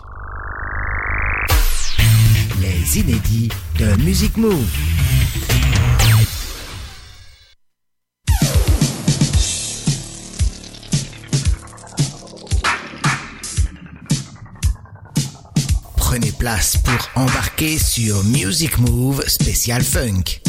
les 2.61 2.99
inédits 2.99 3.49
de 3.77 3.95
Music 4.03 4.35
Move. 4.37 4.67
Prenez 15.95 16.31
place 16.31 16.77
pour 16.77 17.09
embarquer 17.15 17.77
sur 17.77 18.23
Music 18.25 18.77
Move 18.79 19.23
spécial 19.27 19.83
funk. 19.83 20.41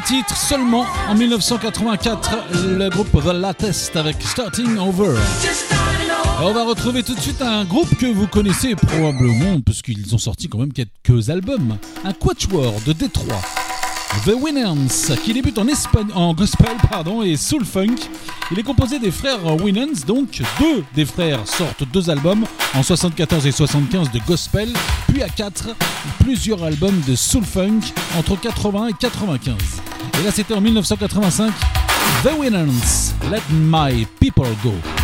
titre 0.00 0.36
seulement 0.36 0.86
en 1.08 1.14
1984, 1.14 2.30
le 2.76 2.88
groupe 2.88 3.10
The 3.12 3.32
Latest 3.32 3.96
avec 3.96 4.16
Starting 4.22 4.78
Over. 4.78 5.16
On 6.42 6.52
va 6.52 6.64
retrouver 6.64 7.02
tout 7.02 7.14
de 7.14 7.20
suite 7.20 7.42
un 7.42 7.64
groupe 7.64 7.96
que 7.96 8.06
vous 8.06 8.26
connaissez 8.26 8.74
probablement, 8.76 9.60
parce 9.60 9.82
qu'ils 9.82 10.14
ont 10.14 10.18
sorti 10.18 10.48
quand 10.48 10.58
même 10.58 10.72
quelques 10.72 11.30
albums. 11.30 11.78
Un 12.04 12.12
quatuor 12.12 12.74
de 12.86 12.92
Détroit, 12.92 13.40
The 14.24 14.34
Winans, 14.40 15.16
qui 15.24 15.32
débute 15.32 15.58
en, 15.58 15.66
Espagne, 15.68 16.08
en 16.14 16.34
gospel 16.34 16.76
pardon, 16.90 17.22
et 17.22 17.36
soul 17.36 17.64
funk. 17.64 17.96
Il 18.50 18.58
est 18.58 18.62
composé 18.62 18.98
des 18.98 19.10
frères 19.10 19.44
Winans, 19.62 20.04
donc 20.06 20.42
deux 20.60 20.84
des 20.94 21.04
frères 21.04 21.46
sortent 21.46 21.84
deux 21.92 22.08
albums 22.08 22.44
en 22.74 22.82
74 22.82 23.46
et 23.46 23.52
75 23.52 24.10
de 24.10 24.20
gospel, 24.26 24.72
puis 25.08 25.22
à 25.22 25.28
quatre, 25.28 25.68
plusieurs 26.20 26.62
albums 26.62 27.00
de 27.06 27.14
soul 27.14 27.44
funk 27.44 27.80
entre 28.16 28.40
80 28.40 28.88
et 28.88 28.94
95. 28.98 29.77
Et 30.18 30.24
là, 30.24 30.30
c'était 30.32 30.54
en 30.54 30.60
1985. 30.60 31.52
The 32.24 32.38
Winners, 32.38 33.14
Let 33.30 33.42
My 33.50 34.06
People 34.18 34.48
Go. 34.64 34.97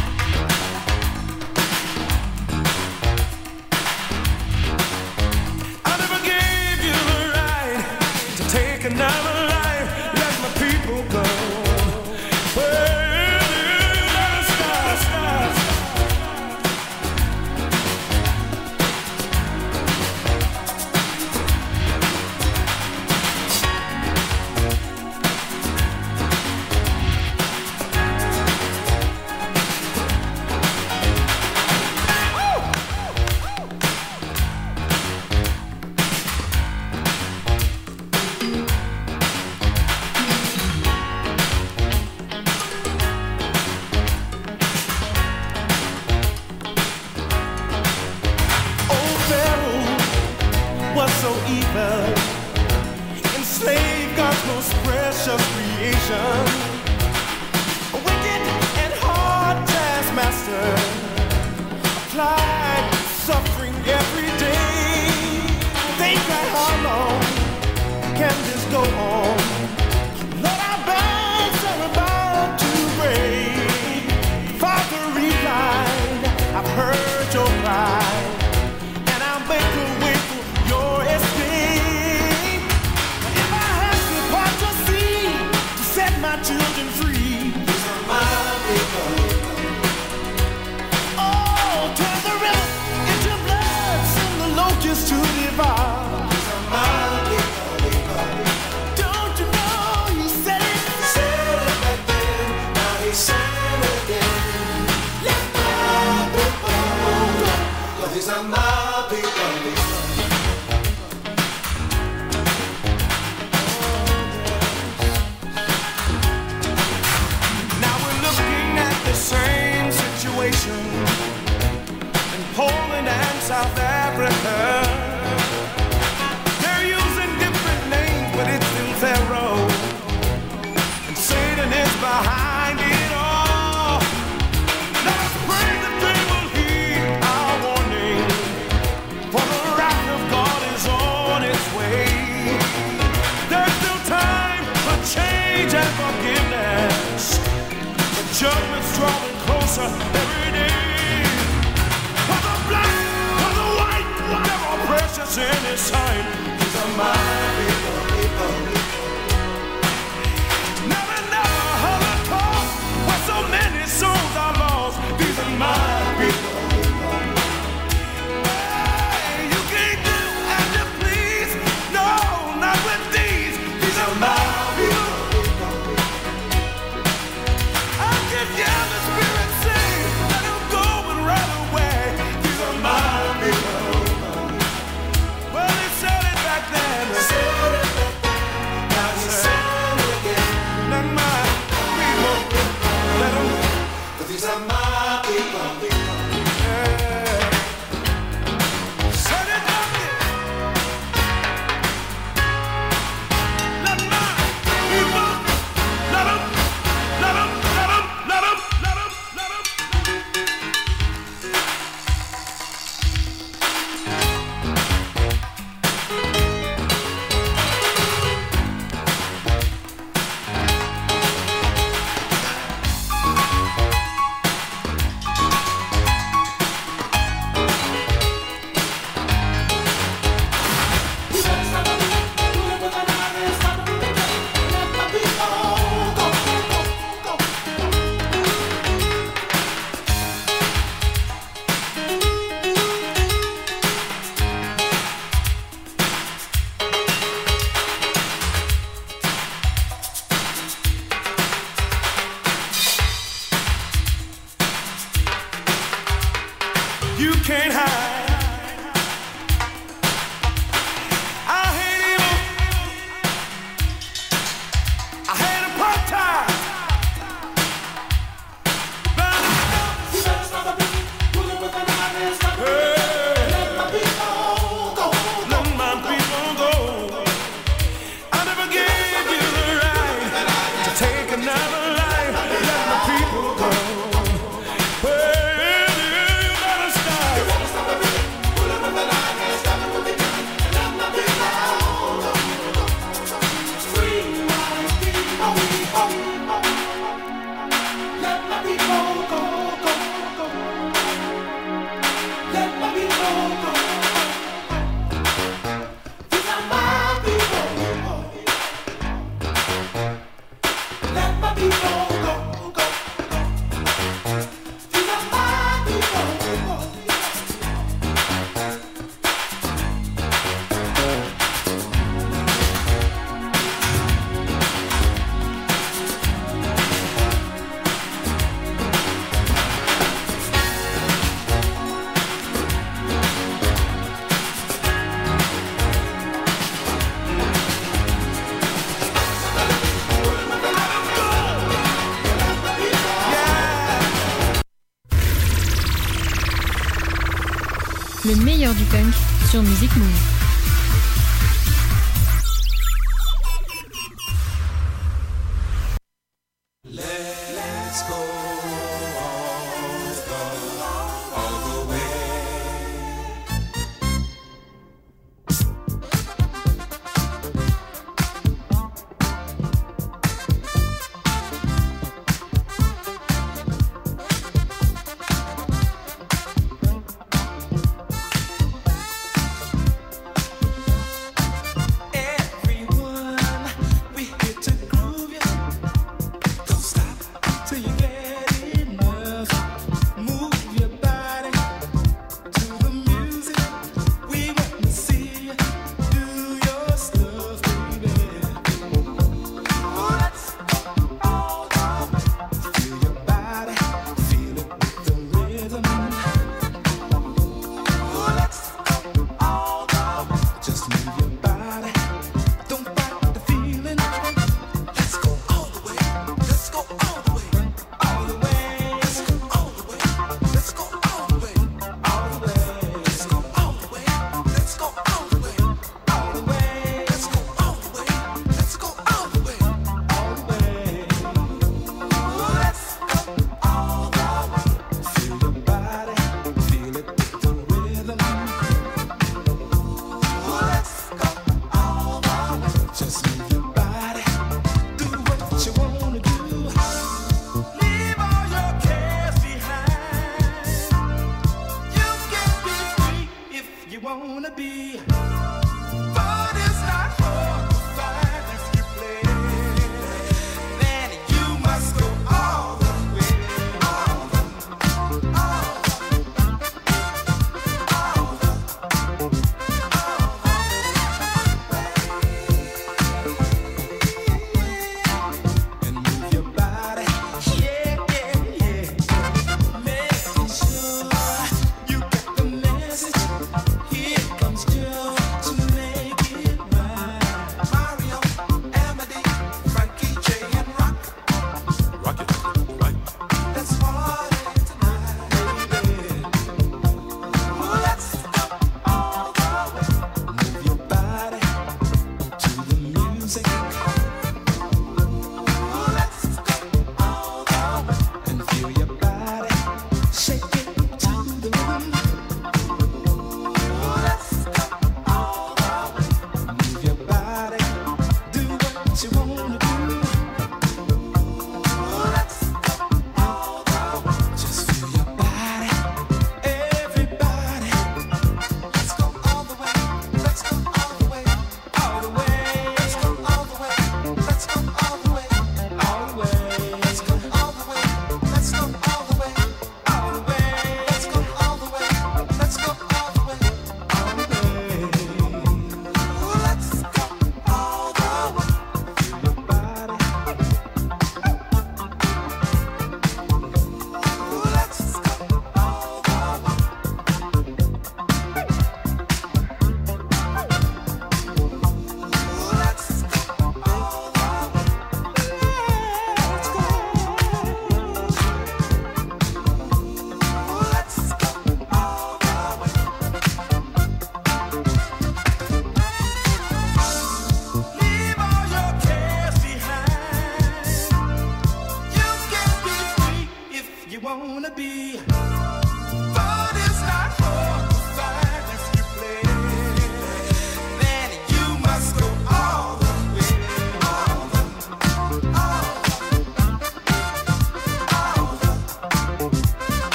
Sur 349.51 349.63
Music 349.63 349.97
Move. 349.97 350.34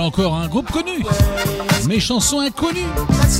Encore 0.00 0.34
un 0.34 0.48
groupe 0.48 0.70
connu. 0.70 1.04
Mes 1.86 2.00
chansons 2.00 2.40
inconnues. 2.40 2.88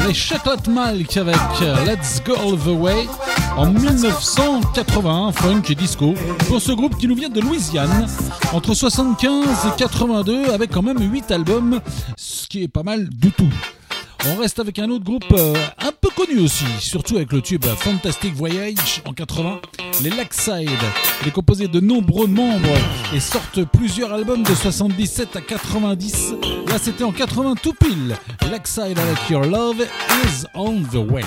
Les 0.06 0.12
Chocolate 0.12 0.68
Malk 0.68 1.16
avec 1.16 1.36
euh, 1.62 1.74
Let's 1.86 2.22
Go 2.22 2.34
All 2.34 2.58
The 2.58 2.78
Way 2.78 3.08
en 3.56 3.70
1981, 3.70 5.32
funk 5.32 5.62
et 5.70 5.74
disco, 5.74 6.14
pour 6.48 6.60
ce 6.60 6.72
groupe 6.72 6.98
qui 6.98 7.08
nous 7.08 7.14
vient 7.14 7.30
de 7.30 7.40
Louisiane, 7.40 8.06
entre 8.52 8.74
75 8.74 9.46
et 9.66 9.78
82, 9.78 10.52
avec 10.52 10.70
quand 10.70 10.82
même 10.82 11.00
8 11.00 11.30
albums, 11.30 11.80
ce 12.16 12.46
qui 12.46 12.62
est 12.62 12.68
pas 12.68 12.82
mal 12.82 13.08
du 13.08 13.32
tout. 13.32 13.48
On 14.26 14.36
reste 14.36 14.58
avec 14.58 14.78
un 14.78 14.90
autre 14.90 15.04
groupe 15.04 15.24
euh, 15.32 15.54
un 15.78 15.92
peu 15.98 16.08
connu 16.10 16.40
aussi, 16.40 16.66
surtout 16.78 17.16
avec 17.16 17.32
le 17.32 17.40
tube 17.40 17.64
Fantastic 17.64 18.34
Voyage 18.34 19.02
en 19.06 19.14
80, 19.14 19.60
les 20.02 20.10
Lakeside. 20.10 20.68
Il 21.22 21.28
est 21.28 21.32
composé 21.32 21.68
de 21.68 21.80
nombreux 21.80 22.26
membres 22.26 22.76
et 23.14 23.20
sortent 23.20 23.64
plusieurs 23.64 24.12
albums 24.12 24.42
de 24.42 24.54
77 24.54 25.36
à 25.36 25.40
90. 25.40 26.34
Là, 26.66 26.76
c'était 26.78 27.04
en 27.04 27.12
80 27.12 27.54
tout 27.62 27.72
pile. 27.72 28.16
Lakeside 28.50 28.98
avec 28.98 29.30
Your 29.30 29.44
Love 29.44 29.80
is 29.80 30.44
on 30.54 30.82
the 30.82 30.96
Way. 31.10 31.24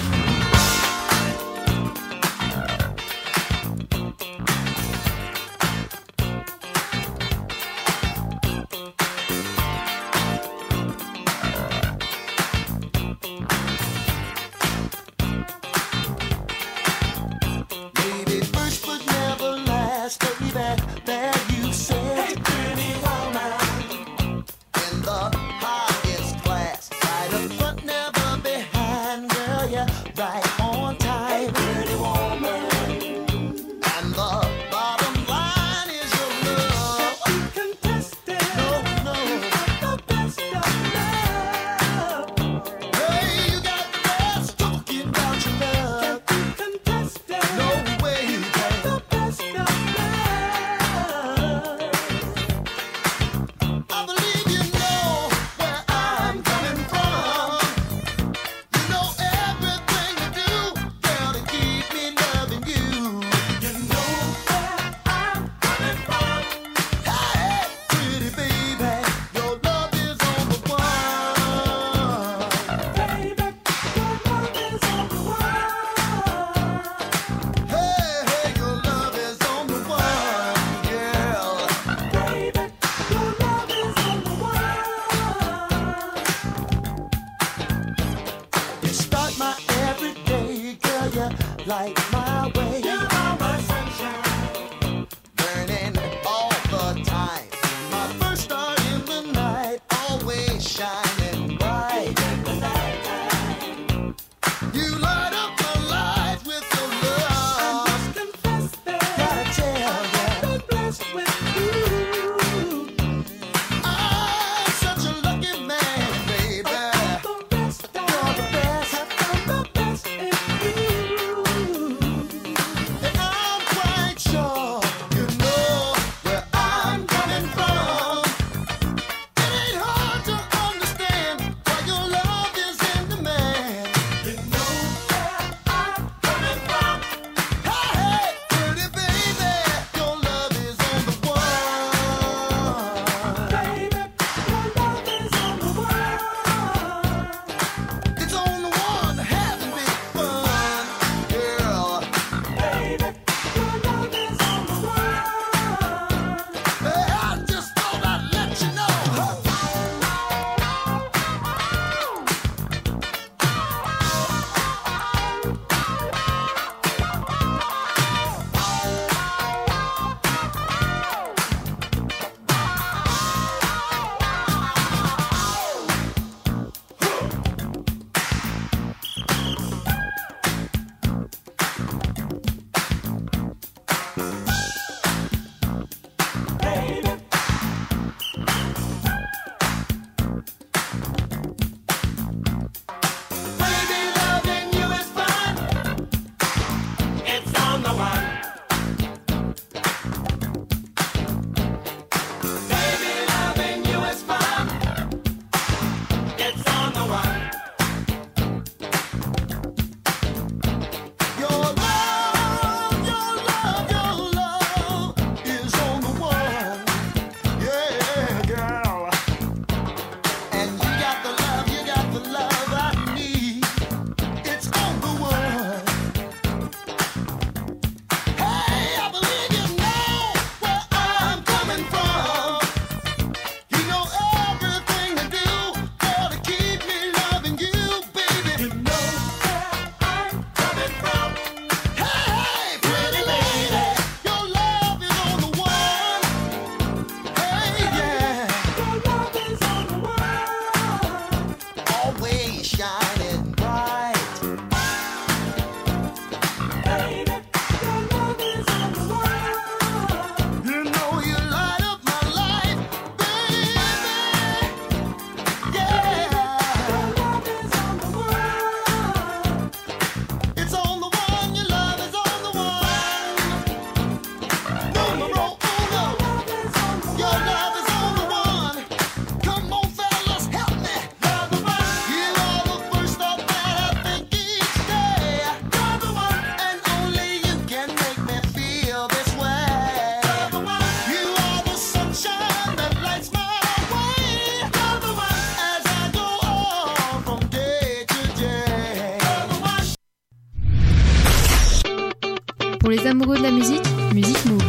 Amoureux 303.06 303.38
de 303.38 303.44
la 303.44 303.52
musique, 303.52 303.84
Musique 304.14 304.46
Move. 304.46 304.64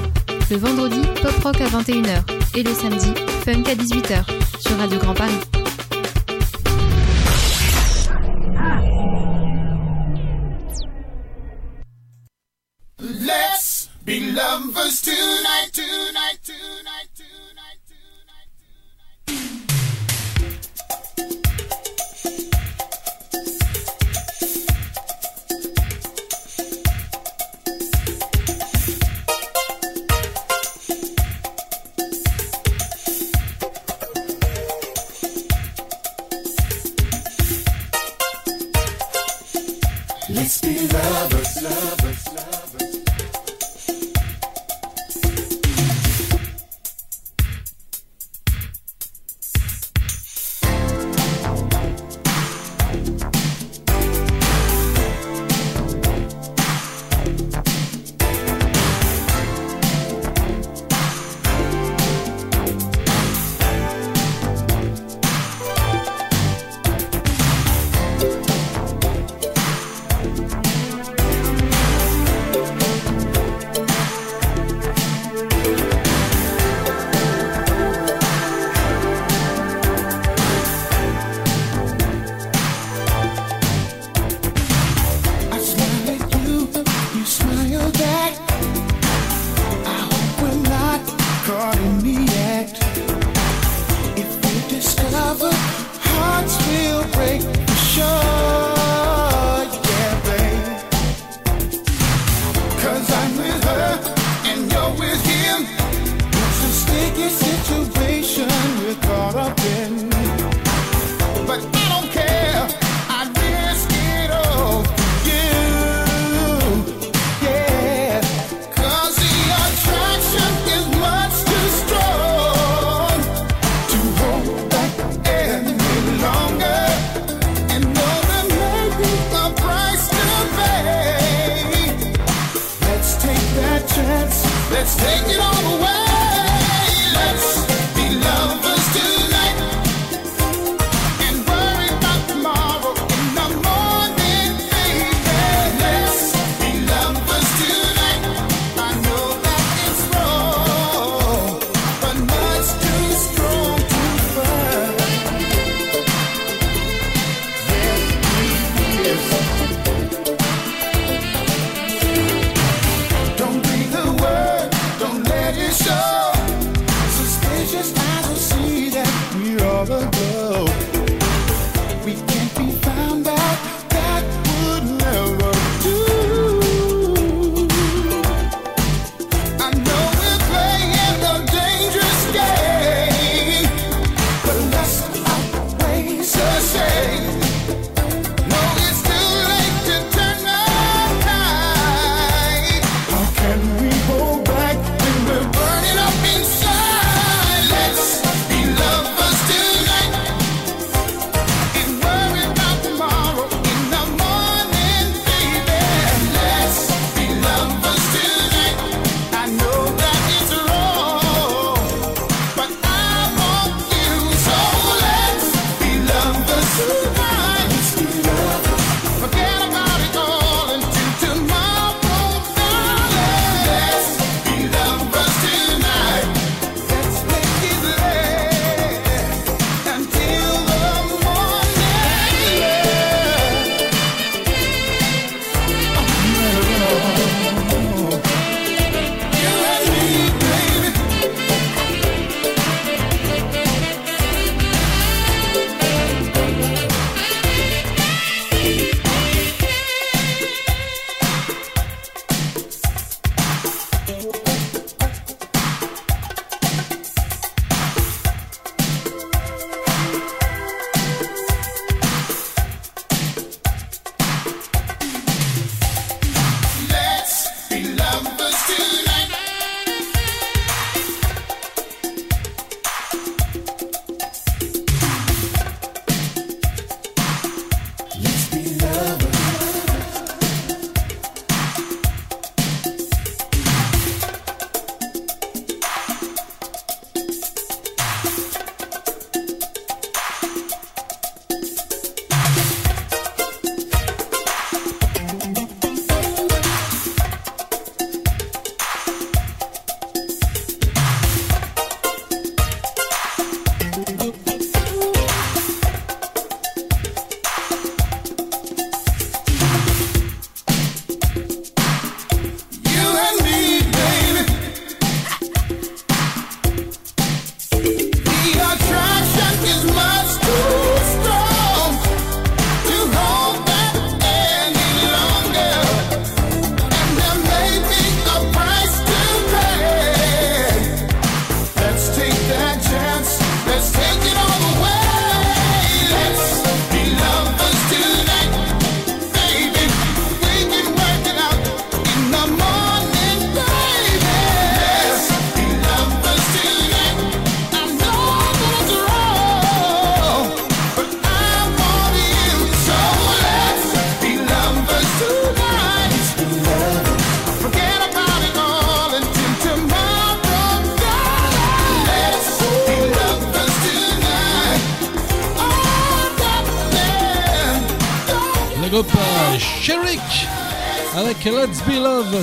Le 0.50 0.56
vendredi, 0.56 1.00
pop 1.22 1.34
rock 1.44 1.60
à 1.60 1.66
21h. 1.66 2.22
Et 2.56 2.62
le 2.62 2.74
samedi, 2.74 3.12
funk 3.44 3.62
à 3.66 3.74
18h. 3.74 4.24
Sur 4.60 4.76
Radio 4.78 4.98
Grand 4.98 5.14
Paris. 5.14 5.32
Let's 13.00 13.88
be. 14.04 14.20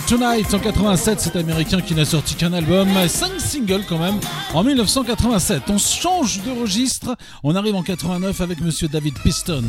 Tonight 0.07 0.53
en 0.53 0.59
87, 0.59 1.19
cet 1.19 1.35
américain 1.35 1.79
qui 1.79 1.95
n'a 1.95 2.03
sorti 2.03 2.35
qu'un 2.35 2.51
album, 2.51 2.89
5 3.07 3.39
singles 3.39 3.83
quand 3.87 3.99
même, 3.99 4.19
en 4.53 4.63
1987. 4.63 5.63
On 5.69 5.77
change 5.77 6.41
de 6.43 6.51
registre, 6.51 7.15
on 7.43 7.55
arrive 7.55 7.75
en 7.75 7.83
89 7.83 8.41
avec 8.41 8.59
monsieur 8.59 8.87
David 8.89 9.13
Piston. 9.23 9.63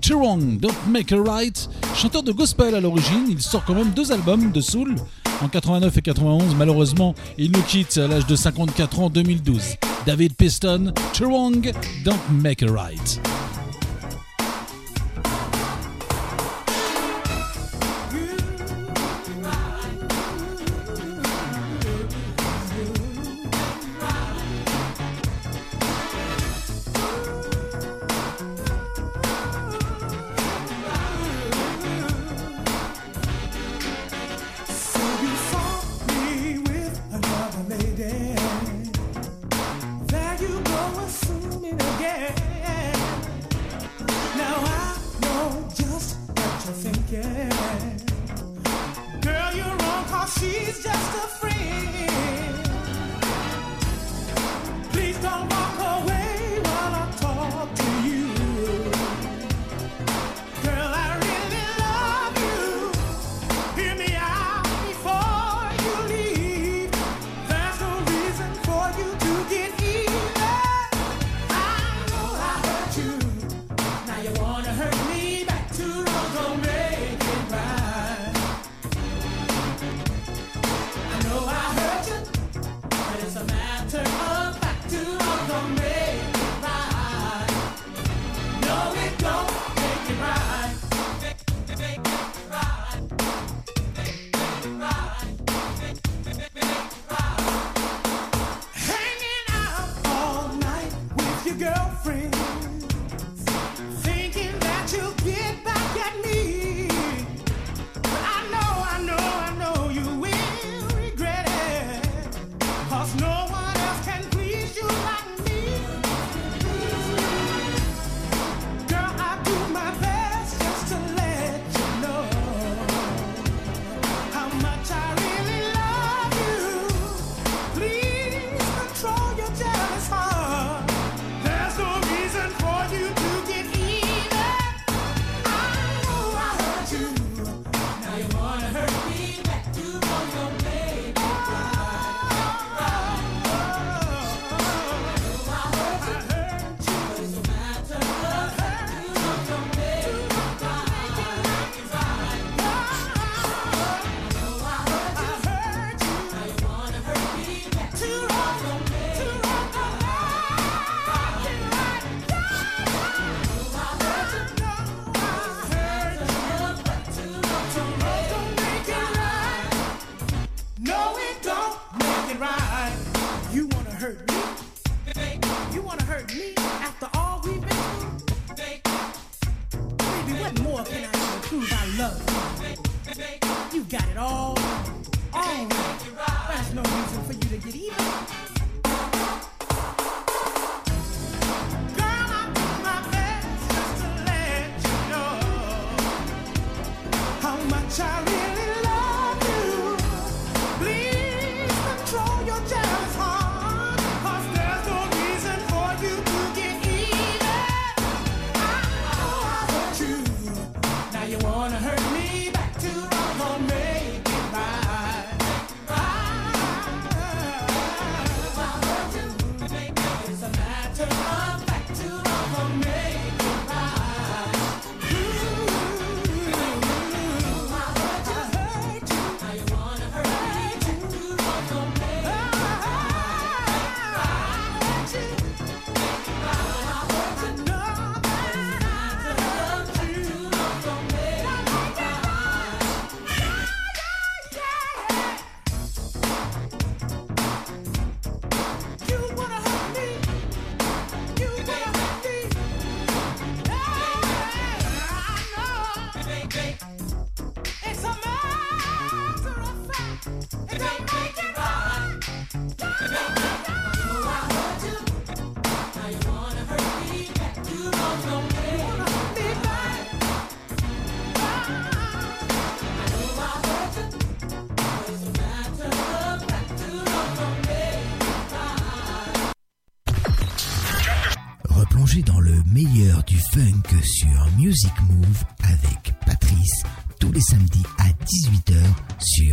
Two 0.00 0.18
Wrong, 0.18 0.58
Don't 0.58 0.74
Make 0.88 1.12
a 1.12 1.22
Right, 1.22 1.68
chanteur 1.94 2.24
de 2.24 2.32
gospel 2.32 2.74
à 2.74 2.80
l'origine, 2.80 3.26
il 3.28 3.40
sort 3.40 3.64
quand 3.64 3.74
même 3.74 3.90
deux 3.90 4.10
albums 4.10 4.50
de 4.50 4.60
soul 4.60 4.96
en 5.40 5.48
89 5.48 5.96
et 5.96 6.02
91. 6.02 6.54
Malheureusement, 6.56 7.14
il 7.38 7.52
nous 7.52 7.62
quitte 7.62 7.96
à 7.98 8.08
l'âge 8.08 8.26
de 8.26 8.34
54 8.34 8.98
ans 8.98 9.04
en 9.04 9.10
2012. 9.10 9.76
David 10.04 10.34
Piston, 10.34 10.92
Two 11.12 11.28
Wrong, 11.28 11.72
Don't 12.04 12.42
Make 12.42 12.62
a 12.62 12.72
Right. 12.72 13.20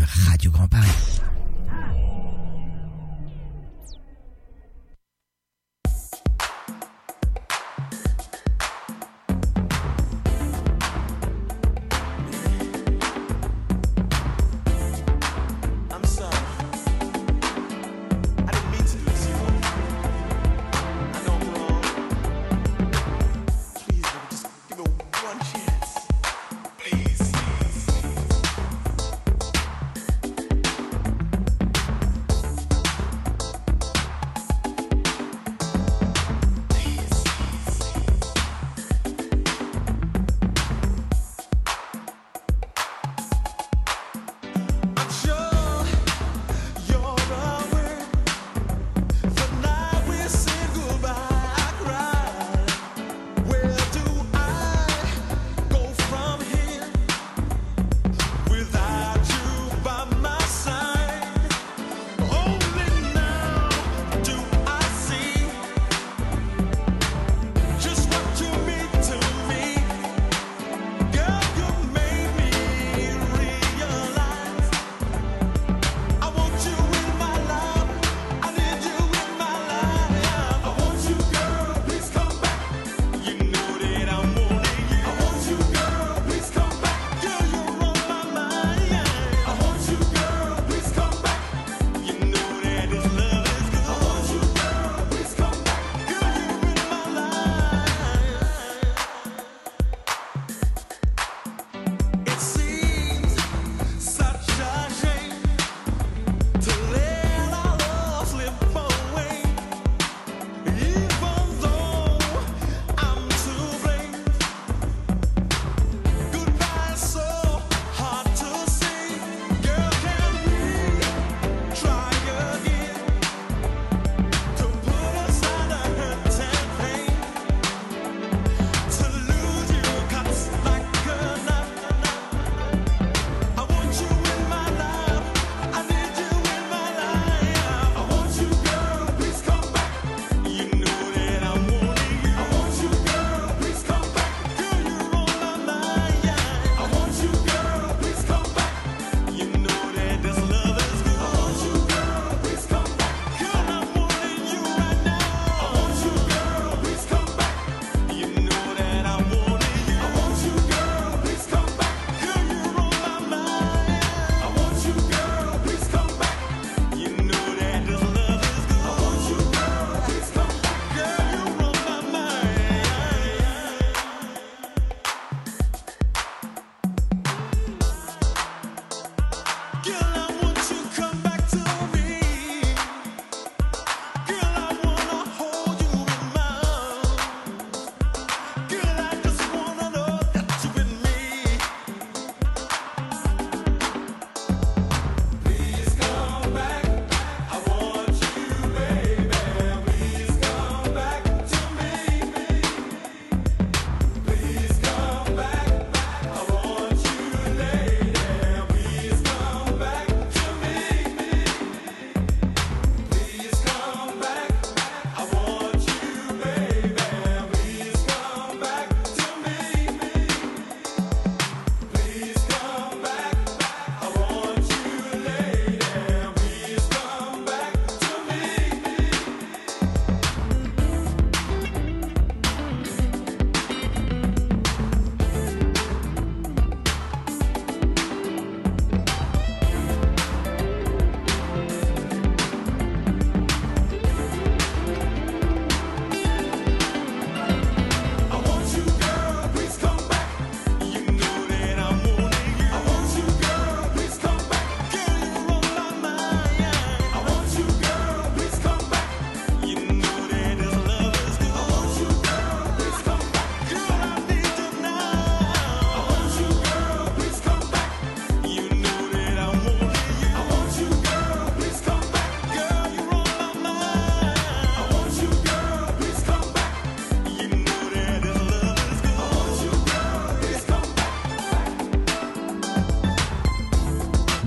Radio 0.05 0.51
Grand 0.51 0.67
Paris. 0.67 1.21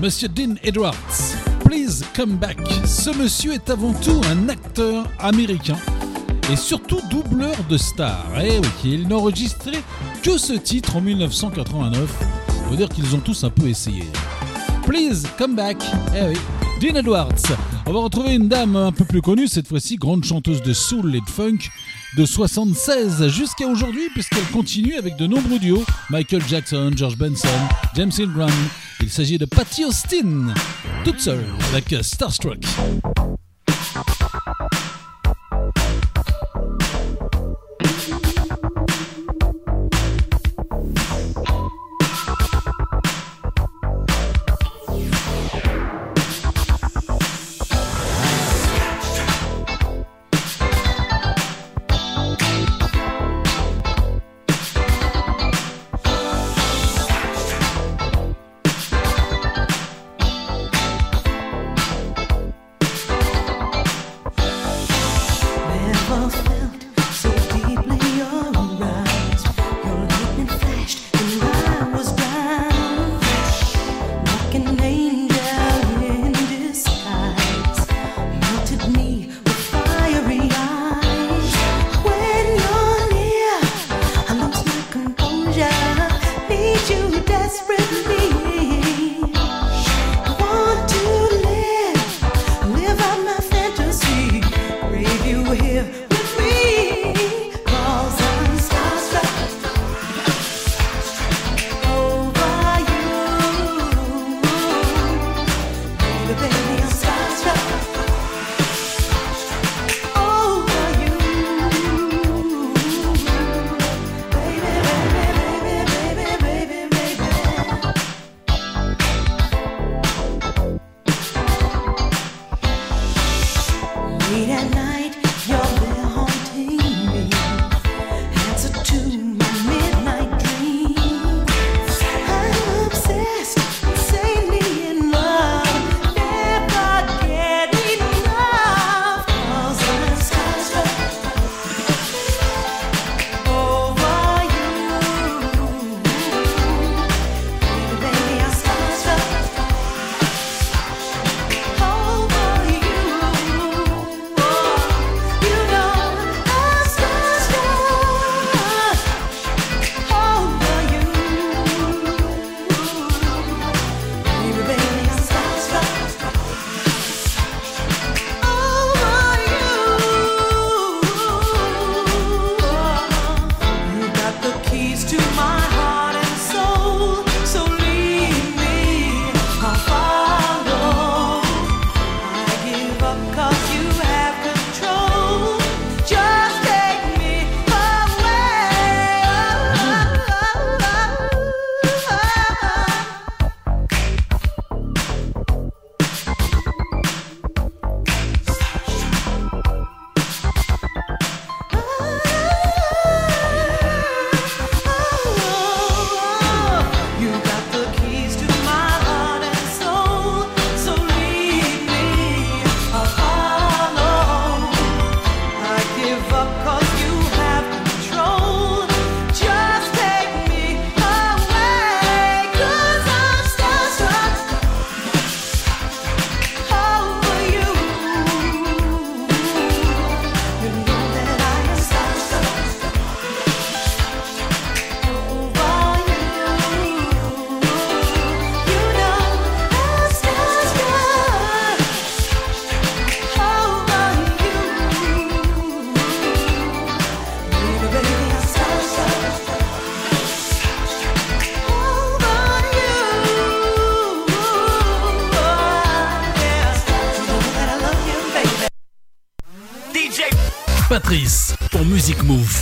Monsieur 0.05 0.27
Dean 0.27 0.53
Edwards, 0.61 1.35
Please 1.63 2.03
Come 2.15 2.35
Back. 2.35 2.59
Ce 2.85 3.09
monsieur 3.17 3.53
est 3.53 3.71
avant 3.71 3.91
tout 3.91 4.21
un 4.29 4.49
acteur 4.49 5.07
américain 5.17 5.77
et 6.51 6.55
surtout 6.55 6.99
doubleur 7.09 7.55
de 7.67 7.75
stars. 7.75 8.23
Eh 8.39 8.59
oui, 8.59 8.67
il 8.83 9.07
n'enregistrait 9.07 9.81
que 10.21 10.37
ce 10.37 10.53
titre 10.53 10.97
en 10.97 11.01
1989 11.01 12.23
On 12.47 12.69
peut 12.69 12.75
dire 12.75 12.87
qu'ils 12.87 13.15
ont 13.15 13.19
tous 13.19 13.45
un 13.45 13.49
peu 13.49 13.67
essayé. 13.67 14.03
Please 14.85 15.23
come 15.39 15.55
back. 15.55 15.83
Eh 16.15 16.27
oui. 16.27 16.37
Dean 16.79 16.99
Edwards. 16.99 17.41
On 17.87 17.91
va 17.91 17.99
retrouver 18.01 18.35
une 18.35 18.47
dame 18.47 18.75
un 18.75 18.91
peu 18.91 19.05
plus 19.05 19.23
connue, 19.23 19.47
cette 19.47 19.67
fois-ci 19.67 19.95
grande 19.95 20.23
chanteuse 20.23 20.61
de 20.61 20.73
soul 20.73 21.15
et 21.15 21.21
de 21.21 21.29
funk 21.31 21.57
de 22.15 22.25
76 22.25 23.27
jusqu'à 23.29 23.65
aujourd'hui 23.65 24.07
puisqu'elle 24.13 24.45
continue 24.53 24.97
avec 24.97 25.15
de 25.15 25.25
nombreux 25.25 25.57
duos. 25.57 25.83
Michael 26.11 26.43
Jackson, 26.47 26.91
George 26.95 27.17
Benson, 27.17 27.47
James 27.95 28.11
Ingram. 28.19 28.51
Il 29.01 29.09
s'agit 29.09 29.37
de 29.37 29.45
Patty 29.45 29.85
Austin, 29.85 30.53
toute 31.03 31.19
seule 31.19 31.43
avec 31.69 31.95
Starstruck. 32.01 32.59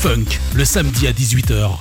Funk, 0.04 0.38
le 0.54 0.66
samedi 0.66 1.08
à 1.08 1.14
18h. 1.14 1.78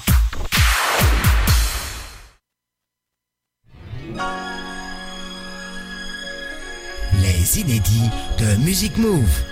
Les 7.21 7.59
inédits 7.59 8.11
de 8.39 8.65
Music 8.65 8.97
Move. 8.97 9.52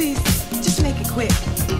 Please, 0.00 0.16
just 0.62 0.82
make 0.82 0.98
it 0.98 1.08
quick. 1.08 1.79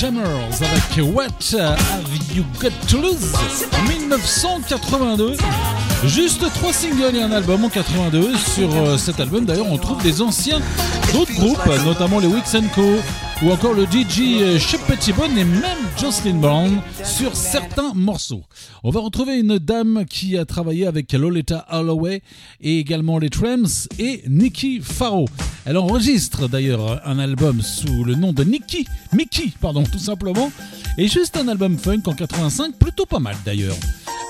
Jammers 0.00 0.62
avec 0.62 1.14
What 1.14 1.58
Have 1.58 2.34
You 2.34 2.42
Got 2.58 2.70
to 2.88 3.02
Lose 3.02 3.34
en 3.78 3.82
1982. 3.86 5.36
Juste 6.06 6.42
trois 6.54 6.72
singles 6.72 7.16
et 7.16 7.20
un 7.20 7.32
album 7.32 7.66
en 7.66 7.68
82. 7.68 8.34
Sur 8.38 8.74
euh, 8.74 8.96
cet 8.96 9.20
album, 9.20 9.44
d'ailleurs, 9.44 9.70
on 9.70 9.76
trouve 9.76 10.02
des 10.02 10.22
anciens 10.22 10.58
d'autres 11.12 11.34
groupes, 11.34 11.66
notamment 11.84 12.18
les 12.18 12.28
Wicks 12.28 12.46
Co. 12.74 12.82
ou 13.42 13.50
encore 13.50 13.74
le 13.74 13.84
DJ 13.84 14.40
euh, 14.40 14.58
Chip 14.58 14.80
Pettibone 14.86 15.36
et 15.36 15.44
même 15.44 15.78
Jocelyn 16.00 16.36
Brown 16.36 16.80
sur 17.04 17.36
certains 17.36 17.92
morceaux. 17.94 18.44
On 18.82 18.90
va 18.90 19.00
retrouver 19.00 19.38
une 19.38 19.58
dame 19.58 20.06
qui 20.08 20.38
a 20.38 20.46
travaillé 20.46 20.86
avec 20.86 21.12
Lolita 21.12 21.66
Holloway 21.70 22.22
et 22.62 22.78
également 22.78 23.18
les 23.18 23.28
Trams 23.28 23.68
et 23.98 24.22
Nikki 24.26 24.80
Farrow. 24.80 25.26
Elle 25.66 25.76
enregistre 25.76 26.48
d'ailleurs 26.48 27.02
un 27.04 27.18
album 27.18 27.60
sous 27.60 28.02
le 28.04 28.14
nom 28.14 28.32
de 28.32 28.44
Nikki 28.44 28.86
Mickey, 29.20 29.52
pardon, 29.60 29.84
tout 29.84 29.98
simplement, 29.98 30.50
et 30.96 31.06
juste 31.06 31.36
un 31.36 31.46
album 31.48 31.76
funk 31.76 32.00
en 32.06 32.14
85, 32.14 32.76
plutôt 32.76 33.04
pas 33.04 33.18
mal 33.18 33.36
d'ailleurs. 33.44 33.76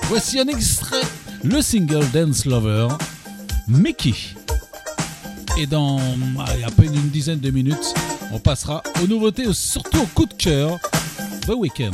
Voici 0.09 0.37
un 0.37 0.49
extrait, 0.49 0.99
le 1.45 1.61
single 1.61 2.05
Dance 2.11 2.43
Lover, 2.43 2.89
Mickey. 3.69 4.13
Et 5.57 5.65
dans 5.65 5.97
à 5.97 6.71
peine 6.71 6.93
une 6.93 7.07
dizaine 7.07 7.39
de 7.39 7.51
minutes, 7.51 7.93
on 8.33 8.39
passera 8.39 8.83
aux 9.01 9.07
nouveautés, 9.07 9.45
surtout 9.53 9.99
au 9.99 10.07
coup 10.07 10.25
de 10.25 10.33
cœur, 10.33 10.77
The 11.47 11.53
Weeknd. 11.55 11.93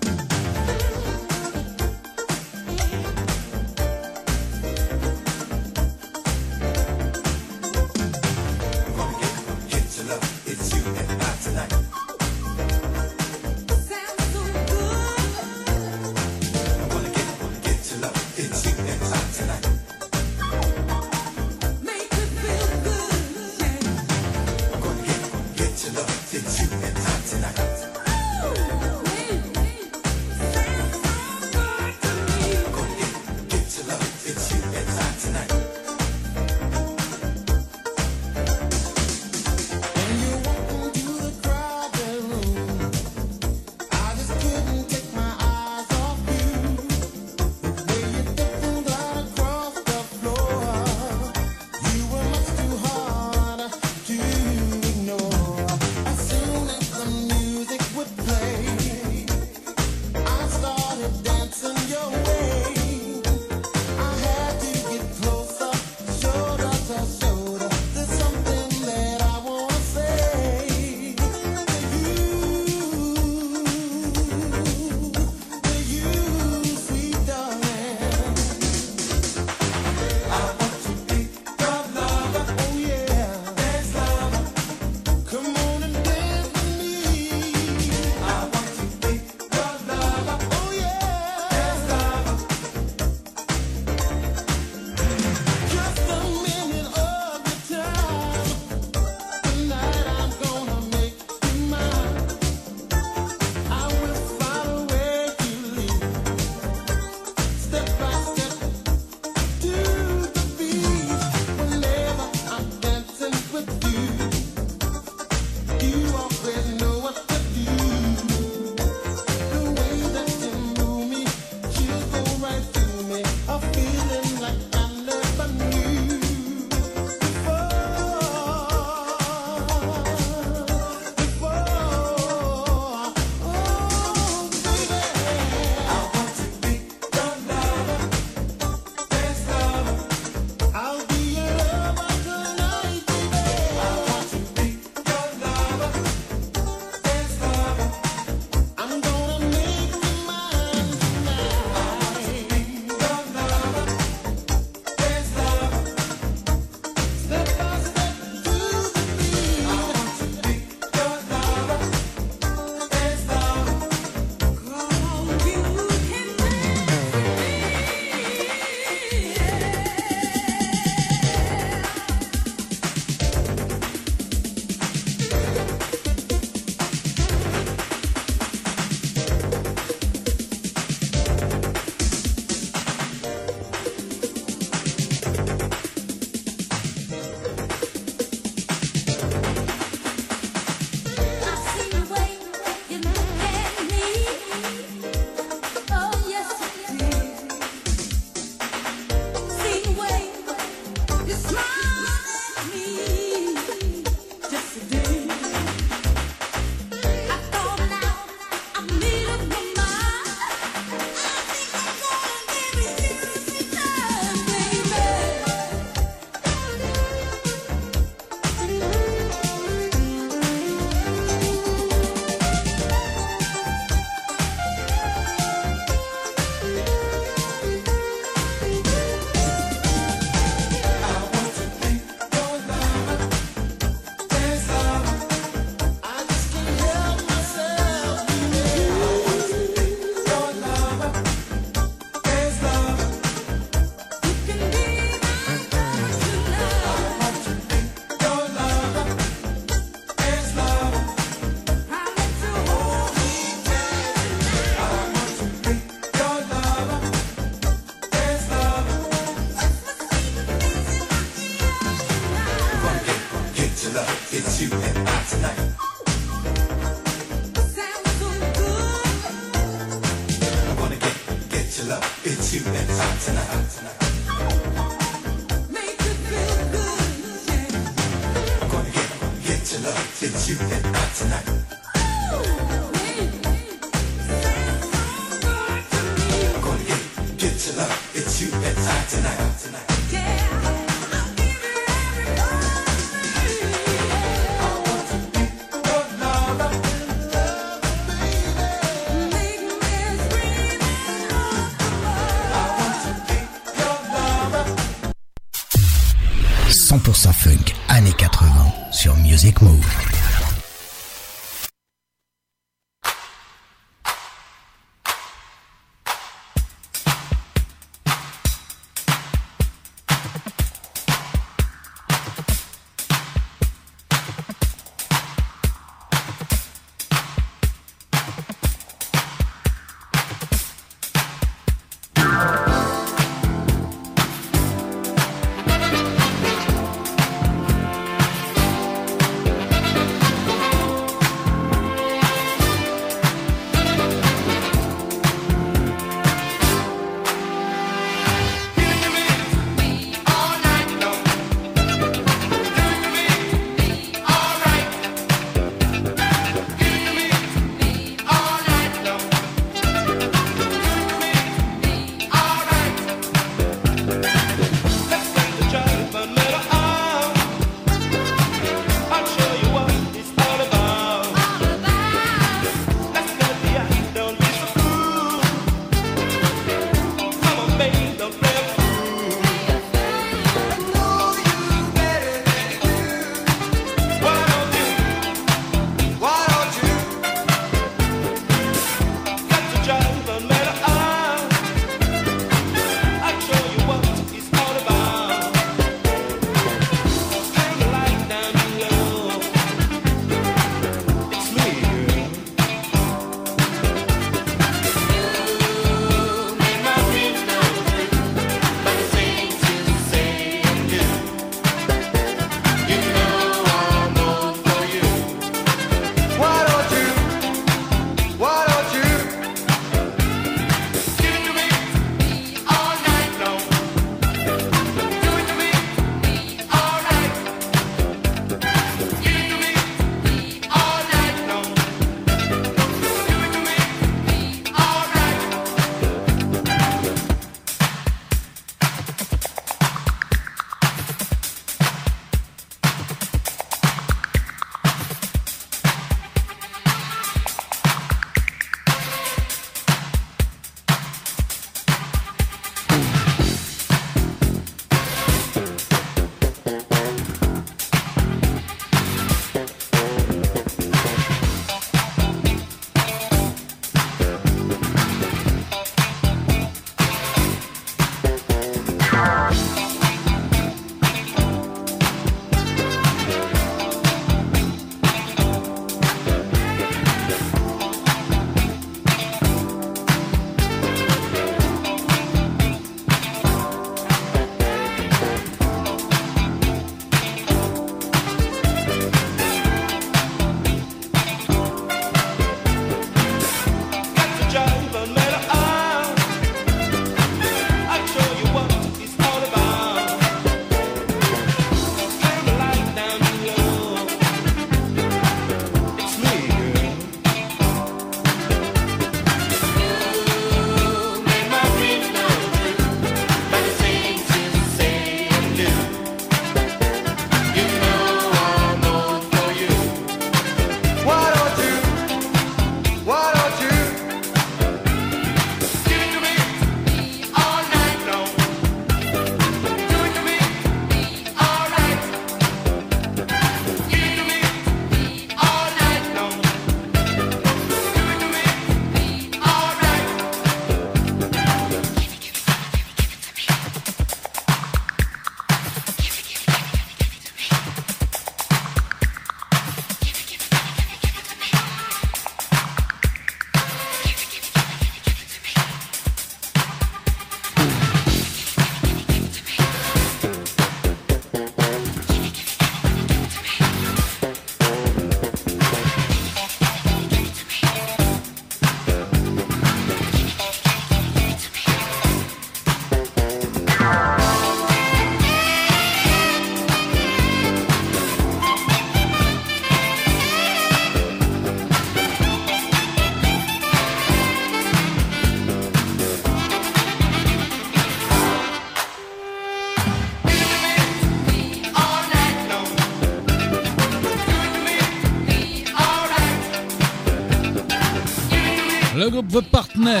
Groupe 599.12 599.28
The 599.28 599.42
Partner 599.50 600.00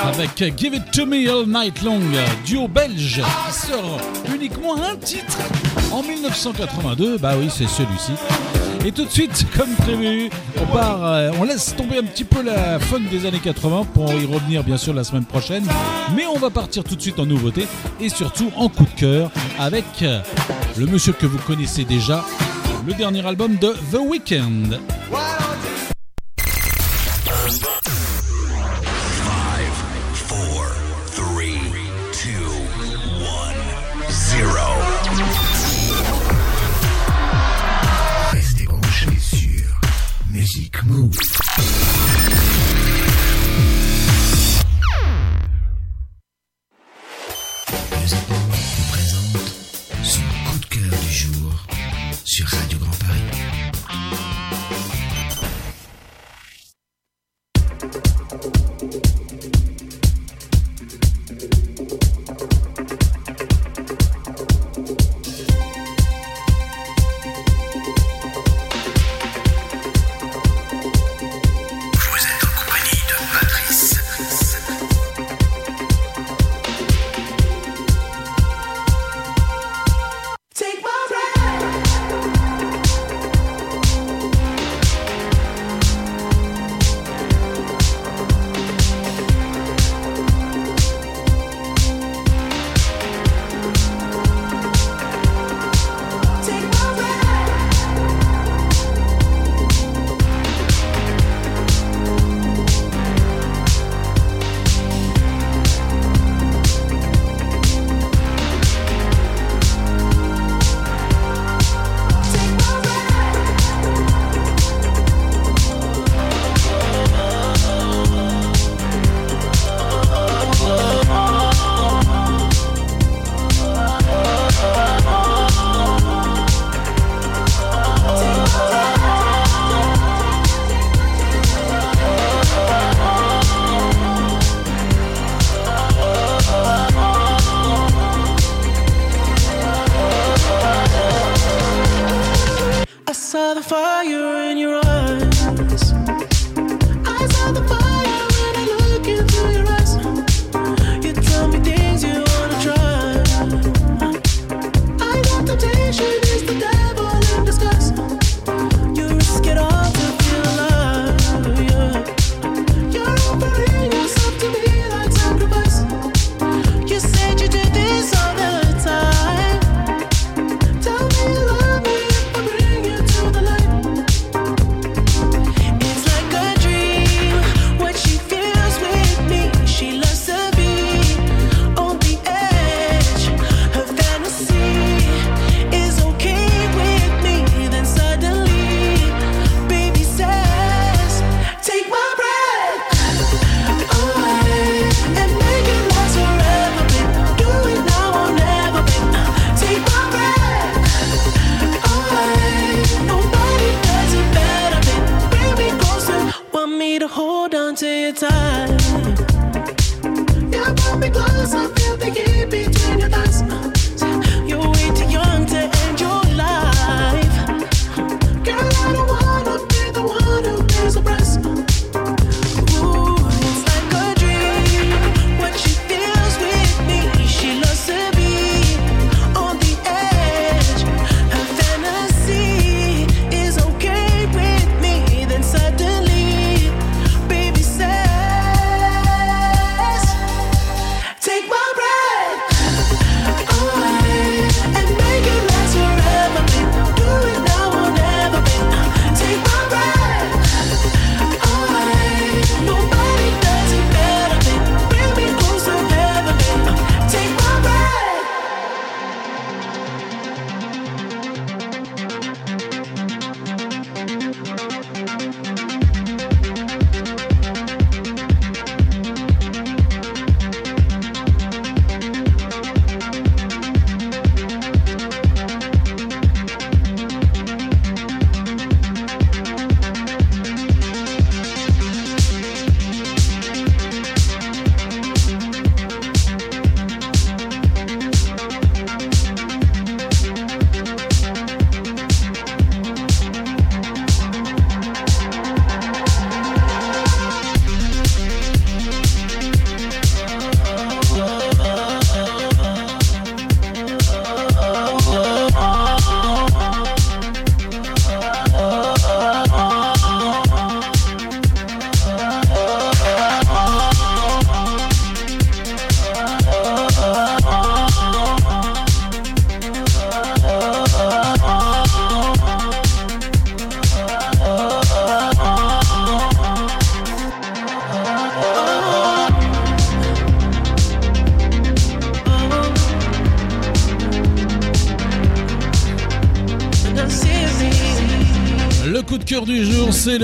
avec 0.00 0.56
Give 0.56 0.74
It 0.74 0.90
To 0.92 1.06
Me 1.06 1.28
All 1.28 1.44
Night 1.46 1.82
Long, 1.82 2.00
duo 2.46 2.68
belge 2.68 3.20
qui 3.20 3.52
sort 3.52 4.00
uniquement 4.32 4.76
un 4.76 4.94
titre 4.96 5.38
en 5.90 6.02
1982. 6.02 7.18
Bah 7.18 7.32
oui, 7.36 7.48
c'est 7.50 7.66
celui-ci. 7.66 8.12
Et 8.84 8.92
tout 8.92 9.06
de 9.06 9.10
suite, 9.10 9.44
comme 9.56 9.70
prévu, 9.74 10.30
on 10.62 10.66
part, 10.66 11.04
euh, 11.04 11.30
on 11.40 11.44
laisse 11.44 11.74
tomber 11.74 11.98
un 11.98 12.04
petit 12.04 12.22
peu 12.22 12.42
la 12.42 12.78
funk 12.78 13.02
des 13.10 13.26
années 13.26 13.40
80 13.40 13.86
pour 13.92 14.12
y 14.12 14.24
revenir 14.24 14.62
bien 14.62 14.76
sûr 14.76 14.94
la 14.94 15.02
semaine 15.02 15.24
prochaine. 15.24 15.64
Mais 16.14 16.26
on 16.26 16.38
va 16.38 16.50
partir 16.50 16.84
tout 16.84 16.94
de 16.94 17.02
suite 17.02 17.18
en 17.18 17.26
nouveauté 17.26 17.66
et 18.00 18.08
surtout 18.08 18.52
en 18.56 18.68
coup 18.68 18.84
de 18.84 19.00
cœur 19.00 19.30
avec 19.58 19.84
euh, 20.02 20.20
le 20.76 20.86
monsieur 20.86 21.12
que 21.12 21.26
vous 21.26 21.38
connaissez 21.38 21.84
déjà, 21.84 22.24
le 22.86 22.94
dernier 22.94 23.26
album 23.26 23.56
de 23.56 23.74
The 23.90 23.98
Weeknd. 23.98 24.78
Sur 52.34 52.48
Radio 52.48 52.78
Grand 52.80 52.98
Paris. 52.98 53.23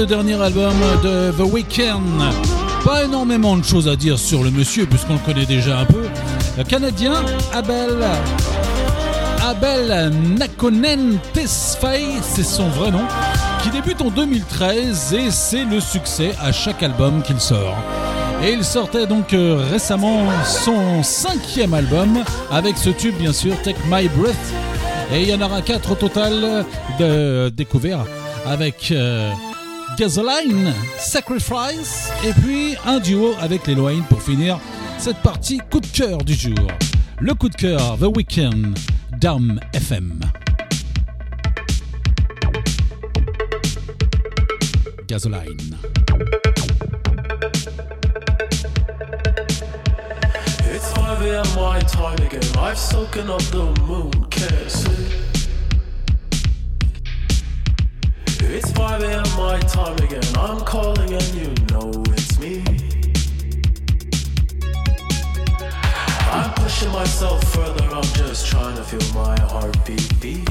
Le 0.01 0.07
dernier 0.07 0.41
album 0.41 0.73
de 1.03 1.31
The 1.33 1.53
Weeknd. 1.53 2.01
Pas 2.87 3.05
énormément 3.05 3.55
de 3.59 3.63
choses 3.63 3.87
à 3.87 3.97
dire 3.97 4.19
sur 4.19 4.43
le 4.43 4.51
monsieur, 4.51 4.87
puisqu'on 4.87 5.13
le 5.13 5.19
connaît 5.19 5.45
déjà 5.45 5.81
un 5.81 5.85
peu. 5.85 6.05
Le 6.57 6.65
Canadien 6.65 7.13
Abel 7.53 7.99
Abel 9.43 10.11
Nakonen 10.39 11.19
Tesfaye, 11.35 12.15
c'est 12.23 12.45
son 12.45 12.71
vrai 12.71 12.91
nom, 12.91 13.05
qui 13.63 13.69
débute 13.69 14.01
en 14.01 14.09
2013 14.09 15.13
et 15.13 15.31
c'est 15.31 15.67
le 15.67 15.81
succès 15.81 16.33
à 16.41 16.51
chaque 16.51 16.83
album 16.83 17.23
qu'il 17.23 17.39
sort. 17.39 17.77
Et 18.43 18.53
il 18.53 18.65
sortait 18.65 19.07
donc 19.07 19.35
euh, 19.35 19.63
récemment 19.71 20.25
son 20.47 21.03
cinquième 21.03 21.75
album 21.75 22.25
avec 22.51 22.79
ce 22.79 22.89
tube 22.89 23.17
bien 23.19 23.35
sûr 23.35 23.53
Take 23.61 23.77
My 23.91 24.09
Breath. 24.09 24.35
Et 25.13 25.23
il 25.23 25.29
y 25.29 25.35
en 25.35 25.43
aura 25.43 25.61
quatre 25.61 25.93
au 25.93 25.95
total 25.95 26.65
de 26.99 27.51
découverts 27.51 28.07
avec 28.47 28.93
euh, 28.93 29.31
Gasoline, 30.01 30.73
Sacrifice 30.97 32.11
et 32.25 32.33
puis 32.33 32.75
un 32.87 33.01
duo 33.01 33.35
avec 33.39 33.67
les 33.67 33.75
pour 34.09 34.23
finir 34.23 34.59
cette 34.97 35.19
partie 35.19 35.61
coup 35.71 35.79
de 35.79 35.87
cœur 35.87 36.17
du 36.25 36.33
jour. 36.33 36.57
Le 37.21 37.35
coup 37.35 37.51
de 37.51 37.55
cœur 37.55 37.99
The 37.99 38.17
Weeknd, 38.17 38.73
Dame 39.19 39.61
FM. 39.75 40.21
Gasoline. 45.07 45.77
It's 50.75 50.95
5 50.95 51.21
a.m. 51.27 51.45
my 51.57 51.79
time 51.81 52.17
again. 52.27 52.41
I've 52.59 52.79
up 53.29 53.43
the 53.51 53.83
moon. 53.87 54.11
It's 58.53 58.73
5 58.73 59.03
a.m. 59.05 59.23
my 59.37 59.61
time 59.61 59.97
again. 59.99 60.25
I'm 60.37 60.61
calling 60.63 61.13
and 61.13 61.35
you 61.35 61.55
know 61.71 61.93
it's 62.09 62.37
me. 62.41 62.65
I'm 66.33 66.53
pushing 66.55 66.91
myself 66.91 67.45
further. 67.55 67.85
I'm 67.95 68.03
just 68.03 68.49
trying 68.49 68.75
to 68.75 68.83
feel 68.83 69.15
my 69.15 69.39
heartbeat 69.39 70.21
beat. 70.21 70.51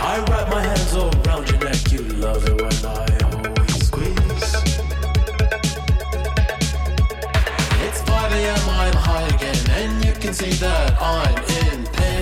I 0.00 0.24
wrap 0.30 0.48
my 0.48 0.62
hands 0.62 0.96
around 0.96 1.50
your 1.50 1.60
neck. 1.60 1.92
You 1.92 2.00
love 2.16 2.42
it 2.48 2.56
when 2.62 2.72
I 2.86 3.06
always 3.36 3.86
squeeze. 3.86 4.54
It's 7.84 8.00
5 8.08 8.32
a.m. 8.32 8.70
I'm 8.70 8.94
high 8.94 9.26
again, 9.36 9.70
and 9.70 10.02
you 10.02 10.14
can 10.14 10.32
see 10.32 10.52
that 10.64 10.96
I'm 10.98 11.36
in 11.68 11.84
pain. 11.92 12.19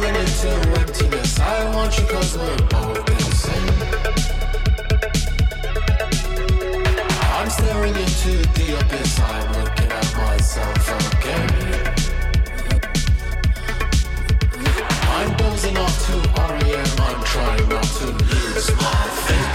Into 0.00 0.48
emptiness. 0.80 1.38
I 1.38 1.76
want 1.76 1.98
you 1.98 2.06
cause 2.06 2.36
we're 2.36 2.56
both 2.68 3.10
insane. 3.10 3.68
I'm 7.36 7.50
staring 7.50 7.94
into 7.94 8.32
the 8.56 8.80
abyss. 8.80 9.20
I'm 9.20 9.52
looking 9.52 9.92
at 9.92 10.16
myself 10.16 10.88
again. 11.12 11.50
I'm 15.10 15.36
to 16.06 16.14
REM. 16.34 17.00
I'm 17.06 17.22
trying 17.24 17.68
not 17.68 17.84
to 17.84 18.06
lose 18.06 18.70
my 18.76 19.06
faith. 19.26 19.49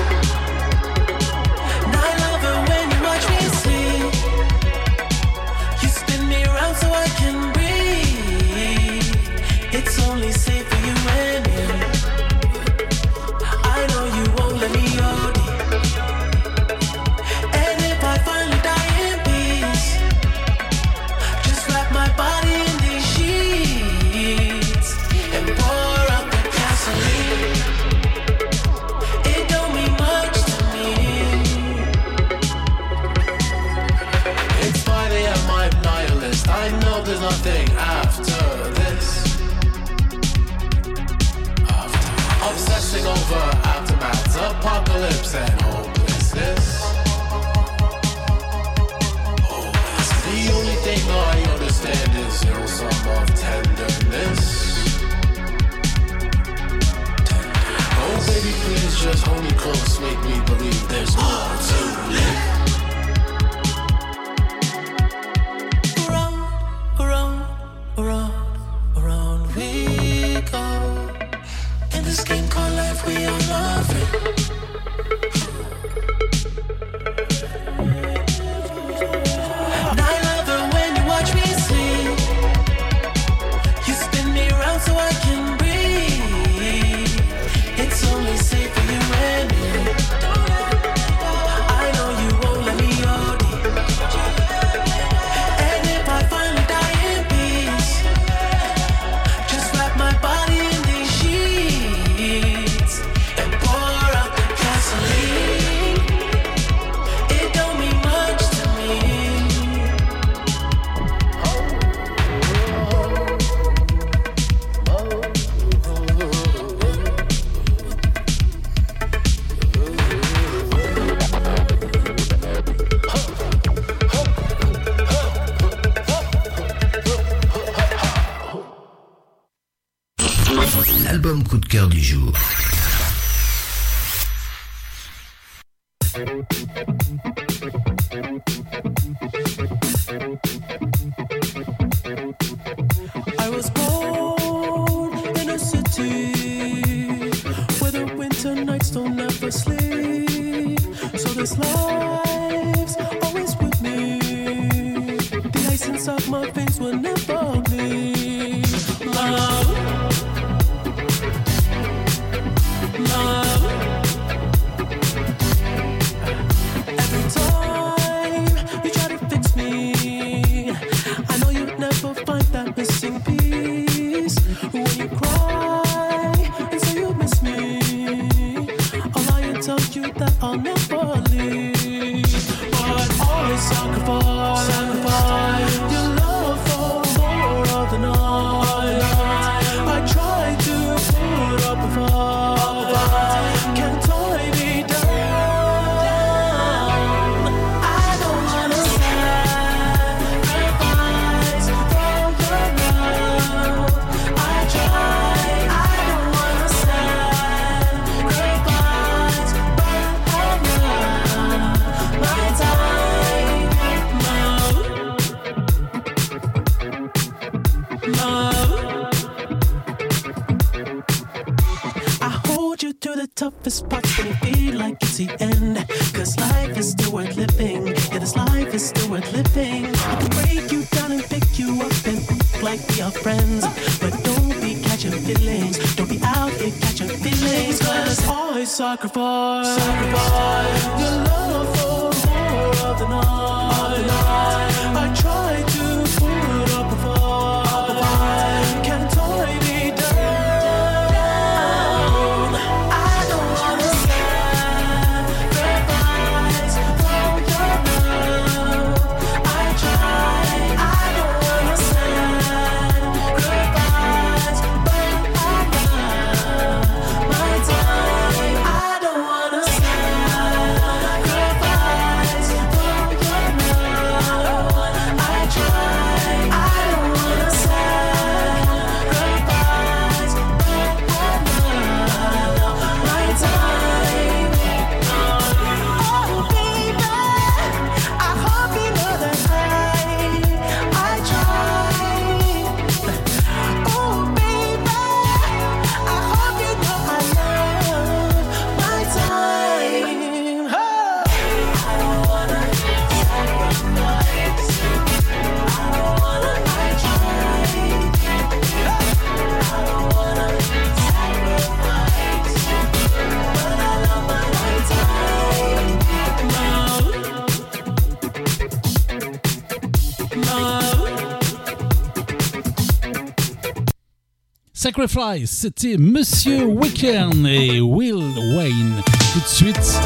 Sacrifice, 324.96 325.50
c'était 325.52 325.98
Monsieur 325.98 326.64
Weekend 326.64 327.46
et 327.46 327.82
Will 327.82 328.24
Wayne. 328.56 329.02
Tout 329.34 329.40
de 329.42 329.46
suite, 329.46 330.00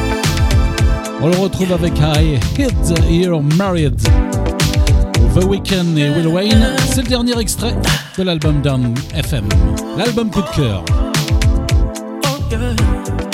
on 1.21 1.27
le 1.27 1.37
retrouve 1.37 1.71
avec 1.73 1.93
I 1.99 2.39
Hit 2.57 2.73
You're 3.07 3.43
Married. 3.55 4.01
The 5.35 5.43
Weekend 5.43 5.95
et 5.95 6.09
Will 6.09 6.27
Wayne, 6.27 6.75
c'est 6.87 7.03
le 7.03 7.07
dernier 7.07 7.37
extrait 7.39 7.75
de 8.17 8.23
l'album 8.23 8.61
Down 8.61 8.95
FM, 9.13 9.47
l'album 9.95 10.31
coup 10.31 10.41
de 10.41 10.55
cœur. 10.55 10.83
Oh, 12.25 13.28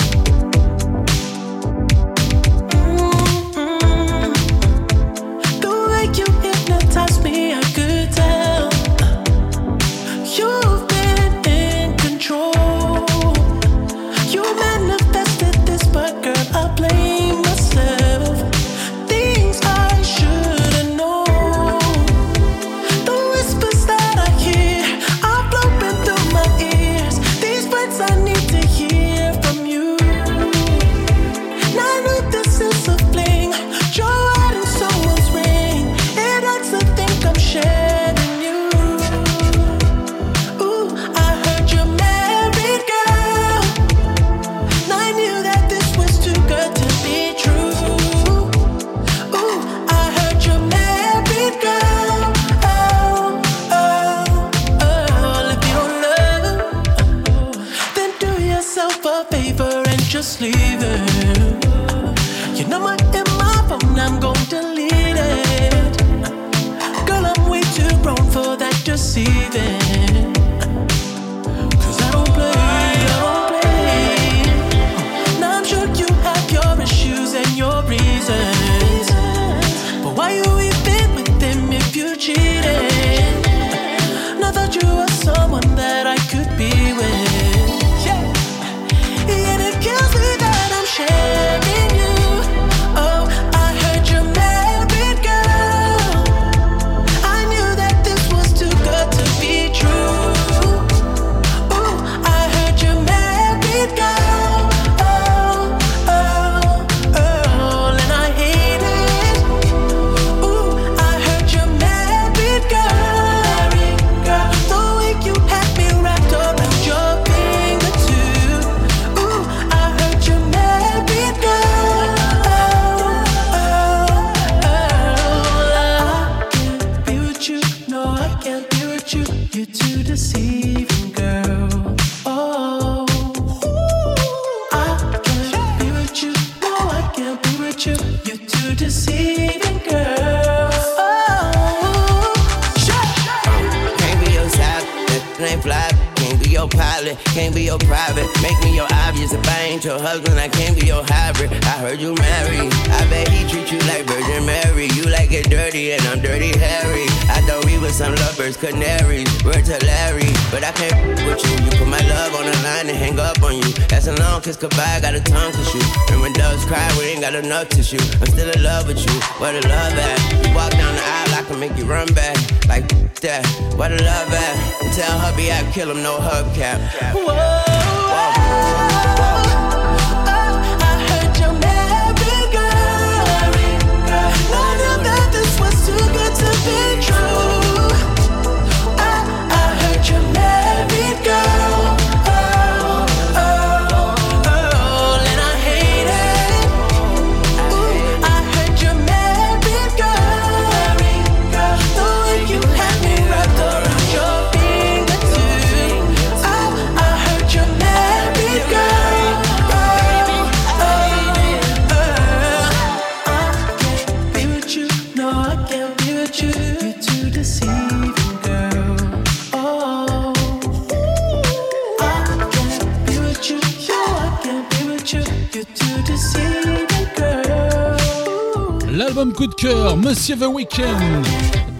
L'album 228.95 229.33
coup 229.33 229.47
de 229.47 229.53
cœur, 229.53 229.97
Monsieur 229.97 230.37
The 230.37 230.47
Weekend, 230.47 231.25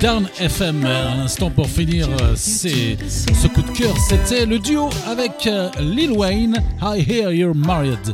Down 0.02 0.28
FM. 0.38 0.86
À 0.86 1.16
l'instant 1.16 1.50
pour 1.50 1.68
finir, 1.68 2.10
euh, 2.10 2.34
c'est 2.36 2.98
ce 3.08 3.48
coup 3.48 3.62
de 3.62 3.72
cœur, 3.72 3.96
c'était 3.98 4.46
le 4.46 4.60
duo 4.60 4.90
avec 5.08 5.48
euh, 5.48 5.70
Lil 5.80 6.12
Wayne, 6.12 6.62
I 6.82 7.06
Hear 7.08 7.32
You're 7.32 7.56
Married. 7.56 8.14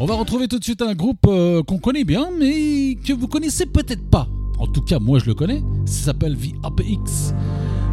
On 0.00 0.04
va 0.04 0.14
retrouver 0.16 0.48
tout 0.48 0.58
de 0.58 0.64
suite 0.64 0.82
un 0.82 0.94
groupe 0.94 1.26
euh, 1.28 1.62
qu'on 1.62 1.78
connaît 1.78 2.02
bien, 2.02 2.28
mais 2.38 2.96
que 2.96 3.12
vous 3.12 3.28
connaissez 3.28 3.66
peut-être 3.66 4.10
pas. 4.10 4.26
En 4.58 4.66
tout 4.66 4.82
cas, 4.82 4.98
moi 4.98 5.20
je 5.20 5.26
le 5.26 5.34
connais. 5.34 5.62
Ça 5.84 6.06
s'appelle 6.06 6.36
The 6.36 6.54
APX. 6.64 7.32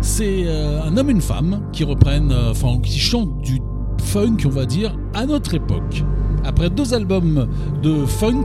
C'est 0.01 0.47
un 0.49 0.97
homme 0.97 1.09
et 1.09 1.13
une 1.13 1.21
femme 1.21 1.69
qui 1.71 1.83
reprennent, 1.83 2.33
enfin, 2.33 2.79
qui 2.81 2.97
chantent 2.99 3.41
du 3.41 3.59
funk, 4.01 4.37
on 4.45 4.49
va 4.49 4.65
dire, 4.65 4.95
à 5.13 5.25
notre 5.25 5.53
époque. 5.53 6.03
Après 6.45 6.69
deux 6.69 6.93
albums 6.93 7.47
de 7.81 8.05
funk 8.05 8.43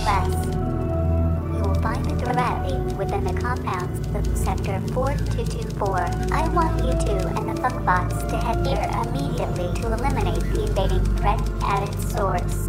Within 2.98 3.24
the 3.24 3.32
compounds 3.40 3.98
of 4.14 4.26
Sector 4.36 4.78
4224. 4.92 6.32
I 6.32 6.48
want 6.50 6.76
you 6.84 6.92
two 7.00 7.16
and 7.28 7.48
the 7.48 7.54
funk 7.60 7.82
bots 7.86 8.22
to 8.24 8.36
head 8.36 8.62
there 8.62 8.90
immediately 9.06 9.72
to 9.80 9.86
eliminate 9.94 10.42
the 10.52 10.64
invading 10.64 11.04
threat 11.16 11.40
at 11.62 11.82
its 11.88 12.12
source. 12.12 12.68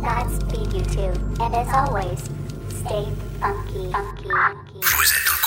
Godspeed, 0.00 0.72
you 0.72 0.84
two, 0.84 1.12
and 1.42 1.54
as 1.54 1.68
always, 1.74 2.20
stay 2.68 3.06
funky, 3.38 3.92
funky, 3.92 4.28
funky. 4.30 5.39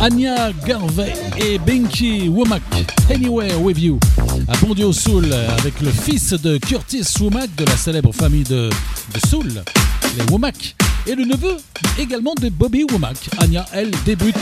Anya 0.00 0.52
Garvey 0.66 1.12
et 1.38 1.58
Binky 1.58 2.28
Womack, 2.28 2.62
Anywhere 3.10 3.60
With 3.60 3.78
You, 3.78 3.98
à 4.46 4.84
au 4.84 4.92
Soul, 4.92 5.32
avec 5.32 5.80
le 5.80 5.90
fils 5.90 6.32
de 6.34 6.58
Curtis 6.58 7.04
Womack 7.20 7.54
de 7.56 7.64
la 7.64 7.76
célèbre 7.76 8.12
famille 8.12 8.44
de, 8.44 8.70
Soul, 9.28 9.48
les 10.16 10.32
Womack, 10.32 10.76
et 11.06 11.14
le 11.14 11.24
neveu 11.24 11.56
également 11.98 12.34
de 12.40 12.48
Bobby 12.50 12.84
Womack. 12.90 13.16
Anya, 13.38 13.64
elle, 13.72 13.90
débute 14.04 14.36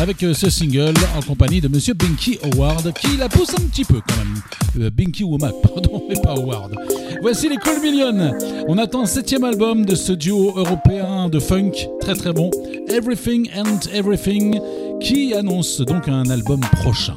avec 0.00 0.22
euh, 0.22 0.32
ce 0.34 0.48
single 0.50 0.94
en 1.16 1.22
compagnie 1.22 1.60
de 1.60 1.68
Monsieur 1.68 1.94
Binky 1.94 2.38
Howard 2.44 2.92
qui 2.92 3.16
la 3.16 3.28
pousse 3.28 3.50
un 3.50 3.62
petit 3.62 3.84
peu 3.84 4.00
quand 4.06 4.16
même. 4.16 4.86
Euh, 4.86 4.90
Binky 4.90 5.24
Womack, 5.24 5.54
pardon, 5.62 6.04
mais 6.08 6.20
pas 6.20 6.34
Howard. 6.34 6.74
Voici 7.22 7.48
les 7.48 7.56
Cool 7.56 7.80
Millions. 7.82 8.32
On 8.68 8.78
attend 8.78 9.00
le 9.00 9.06
septième 9.06 9.44
album 9.44 9.84
de 9.84 9.94
ce 9.94 10.12
duo 10.12 10.52
européen 10.56 11.28
de 11.28 11.40
funk, 11.40 11.72
très 12.00 12.14
très 12.14 12.32
bon. 12.32 12.50
Everything 12.90 13.50
and 13.54 13.80
Everything, 13.92 14.60
qui 15.00 15.34
annonce 15.34 15.80
donc 15.80 16.08
un 16.08 16.28
album 16.30 16.60
prochain, 16.82 17.16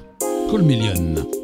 Colmillion. 0.49 1.40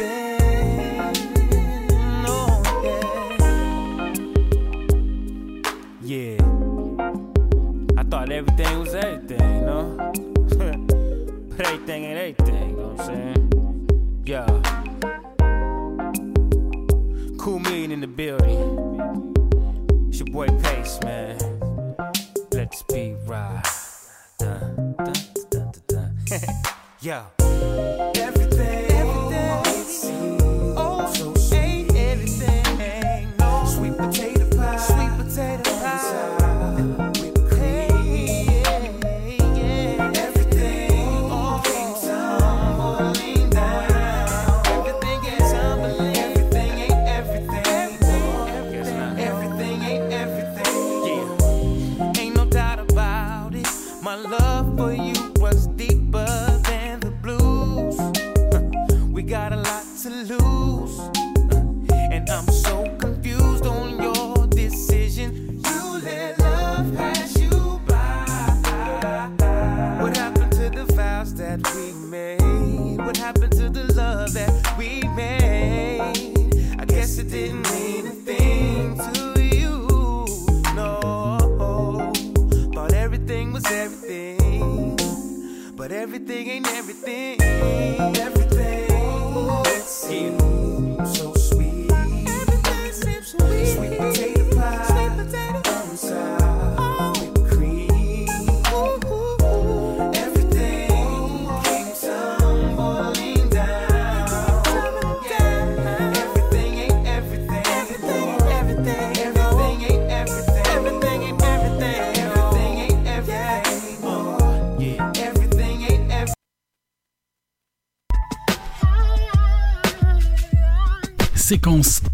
baby. 0.00 0.39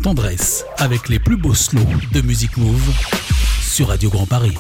Tendresse 0.03 0.67
avec 0.77 1.09
les 1.09 1.19
plus 1.19 1.39
beaux 1.39 1.55
slows 1.55 1.81
de 2.13 2.21
Musique 2.21 2.59
Move 2.59 2.93
sur 3.63 3.89
Radio 3.89 4.11
Grand 4.11 4.27
Paris. 4.27 4.53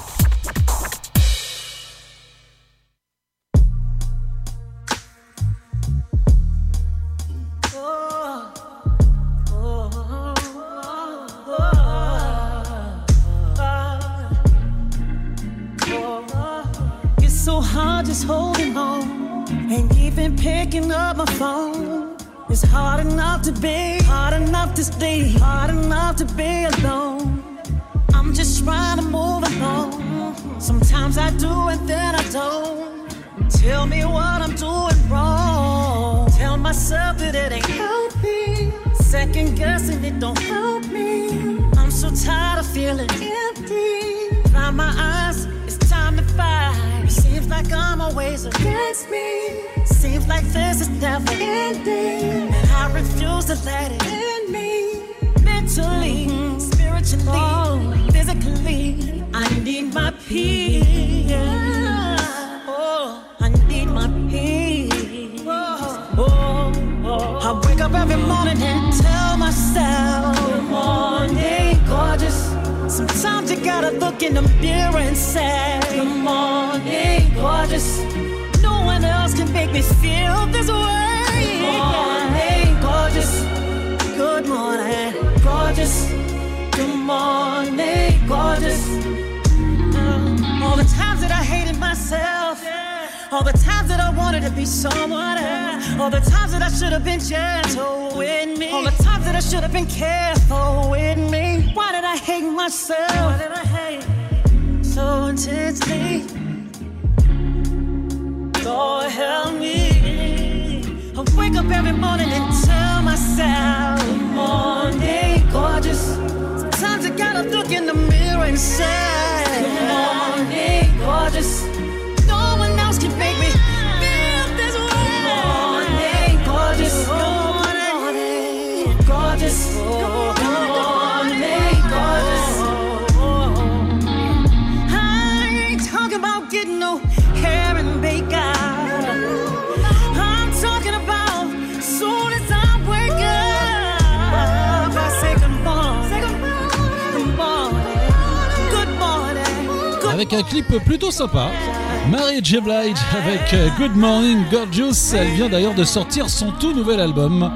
Marie 152.10 152.40
J. 152.42 152.60
Blige 152.60 152.96
avec 153.14 153.52
euh, 153.52 153.68
Good 153.76 153.94
Morning 153.94 154.38
Gorgeous. 154.50 155.14
Elle 155.14 155.34
vient 155.34 155.48
d'ailleurs 155.50 155.74
de 155.74 155.84
sortir 155.84 156.30
son 156.30 156.50
tout 156.52 156.72
nouvel 156.72 156.98
album 156.98 157.52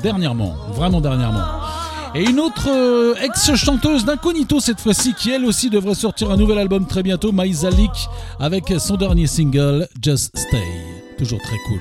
dernièrement, 0.00 0.54
vraiment 0.72 1.00
dernièrement. 1.00 1.42
Et 2.14 2.22
une 2.22 2.38
autre 2.38 2.68
euh, 2.68 3.14
ex-chanteuse 3.20 4.04
d'incognito 4.04 4.60
cette 4.60 4.80
fois-ci 4.80 5.12
qui 5.14 5.32
elle 5.32 5.44
aussi 5.44 5.70
devrait 5.70 5.94
sortir 5.96 6.30
un 6.30 6.36
nouvel 6.36 6.58
album 6.58 6.86
très 6.86 7.02
bientôt, 7.02 7.32
Maïsalik, 7.32 8.08
avec 8.38 8.72
son 8.78 8.96
dernier 8.96 9.26
single 9.26 9.88
Just 10.00 10.36
Stay. 10.38 10.62
Toujours 11.18 11.40
très 11.42 11.58
cool. 11.66 11.80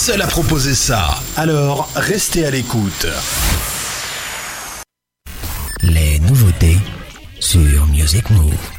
seul 0.00 0.22
à 0.22 0.26
proposer 0.26 0.74
ça. 0.74 1.10
Alors, 1.36 1.90
restez 1.94 2.46
à 2.46 2.50
l'écoute. 2.50 3.06
Les 5.82 6.18
nouveautés 6.20 6.78
sur 7.38 7.86
Music 7.86 8.30
Move. 8.30 8.69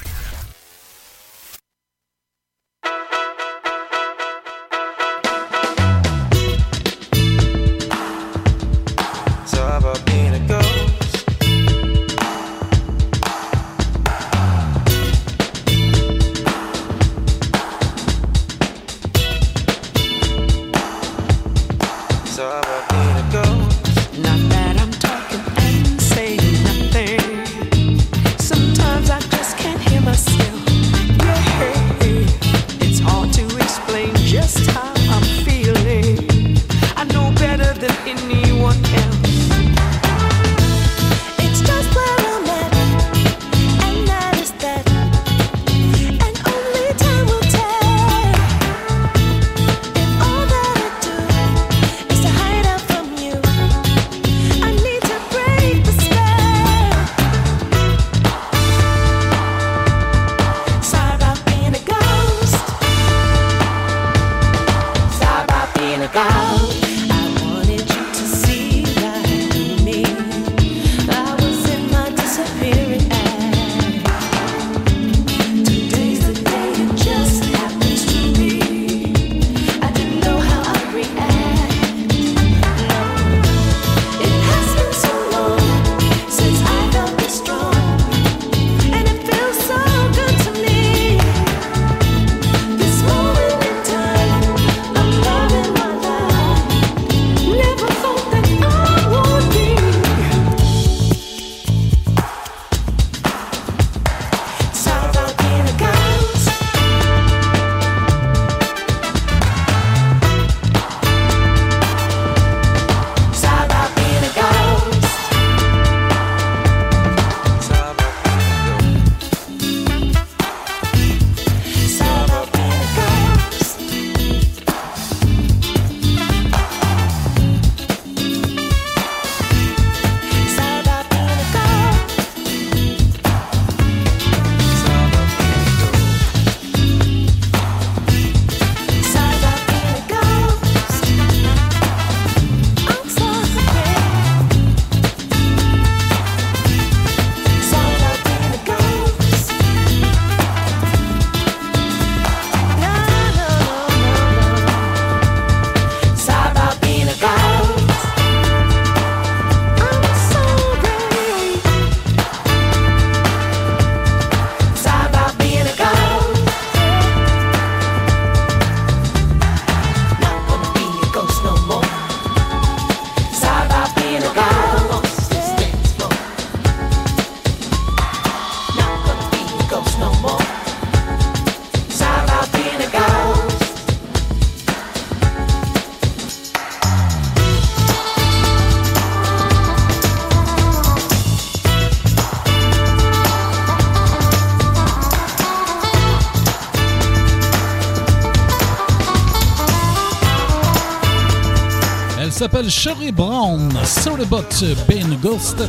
S'appelle 202.42 202.72
Sherry 202.72 203.11
Brown. 203.11 203.72
Sorry 203.86 204.24
about 204.24 204.48
Ben 204.88 205.16
Ghost. 205.22 205.61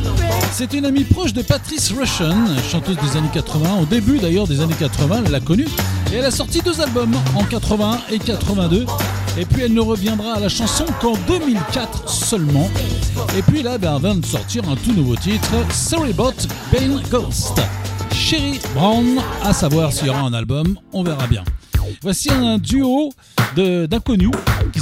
C'est 0.51 0.73
une 0.73 0.85
amie 0.85 1.03
proche 1.03 1.31
de 1.31 1.43
Patrice 1.43 1.91
Rushen, 1.91 2.47
chanteuse 2.67 2.97
des 2.97 3.15
années 3.15 3.29
80. 3.31 3.81
Au 3.83 3.85
début 3.85 4.17
d'ailleurs 4.17 4.47
des 4.47 4.59
années 4.59 4.73
80, 4.79 5.21
elle 5.23 5.31
l'a 5.31 5.39
connue. 5.39 5.67
Et 6.11 6.15
elle 6.15 6.25
a 6.25 6.31
sorti 6.31 6.61
deux 6.61 6.81
albums 6.81 7.13
en 7.35 7.43
81 7.43 7.99
et 8.09 8.17
82. 8.17 8.87
Et 9.37 9.45
puis 9.45 9.61
elle 9.61 9.73
ne 9.75 9.81
reviendra 9.81 10.33
à 10.33 10.39
la 10.39 10.49
chanson 10.49 10.85
qu'en 10.99 11.13
2004 11.27 12.09
seulement. 12.09 12.67
Et 13.37 13.43
puis 13.43 13.61
là, 13.61 13.77
ben, 13.77 13.93
elle 13.97 14.01
vient 14.01 14.15
de 14.15 14.25
sortir 14.25 14.67
un 14.67 14.75
tout 14.75 14.93
nouveau 14.93 15.15
titre, 15.15 15.51
Sorry 15.71 16.09
about 16.09 16.33
Ben 16.71 16.99
Ghost. 17.11 17.61
Sherry 18.11 18.59
Brown, 18.73 19.19
à 19.43 19.53
savoir 19.53 19.93
s'il 19.93 20.07
y 20.07 20.09
aura 20.09 20.21
un 20.21 20.33
album, 20.33 20.79
on 20.91 21.03
verra 21.03 21.27
bien. 21.27 21.43
Voici 22.01 22.31
un 22.31 22.57
duo 22.57 23.11
d'inconnus 23.55 24.31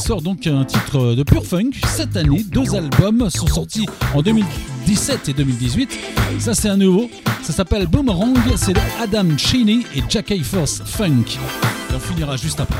sort 0.01 0.21
donc 0.21 0.47
un 0.47 0.65
titre 0.65 1.13
de 1.13 1.23
pure 1.23 1.45
funk 1.45 1.71
cette 1.85 2.17
année. 2.17 2.43
Deux 2.51 2.75
albums 2.75 3.30
sont 3.30 3.45
sortis 3.45 3.85
en 4.15 4.21
2017 4.21 5.30
et 5.30 5.33
2018. 5.33 5.91
Ça, 6.39 6.55
c'est 6.55 6.69
un 6.69 6.77
nouveau. 6.77 7.09
Ça 7.43 7.53
s'appelle 7.53 7.85
Boomerang. 7.85 8.35
C'est 8.55 8.73
Adam 8.99 9.38
Cheney 9.38 9.81
et 9.95 10.01
Jack 10.09 10.33
Force 10.43 10.81
Funk. 10.85 11.38
Et 11.91 11.95
on 11.95 11.99
finira 11.99 12.35
juste 12.35 12.59
après. 12.59 12.80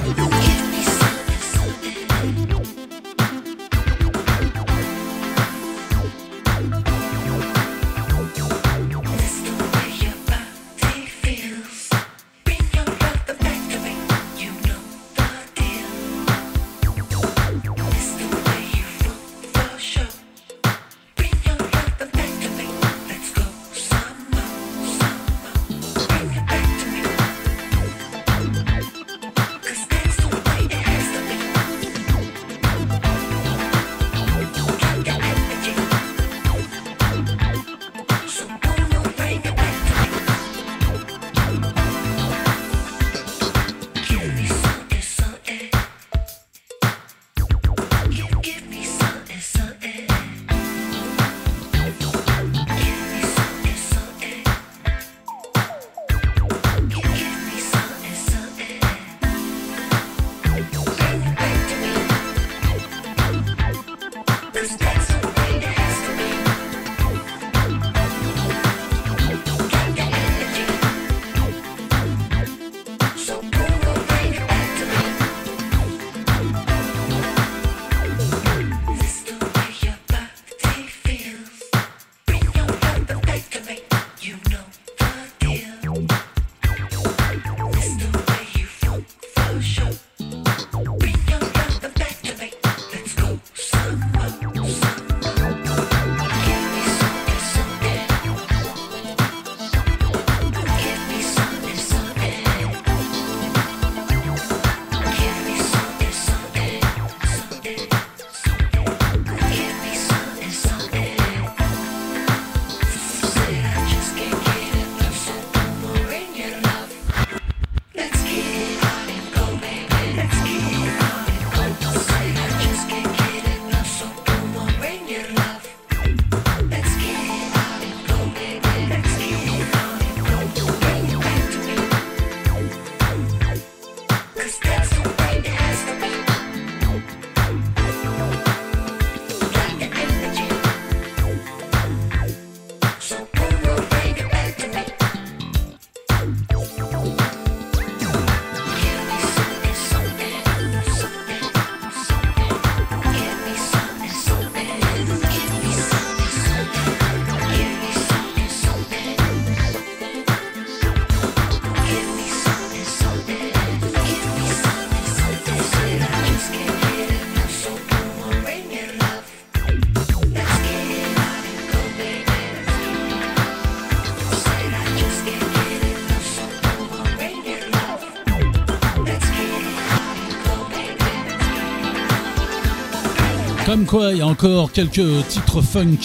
Quoi, 183.88 184.12
il 184.12 184.18
y 184.20 184.22
a 184.22 184.28
encore 184.28 184.72
quelques 184.72 185.28
titres 185.28 185.62
funk 185.62 185.98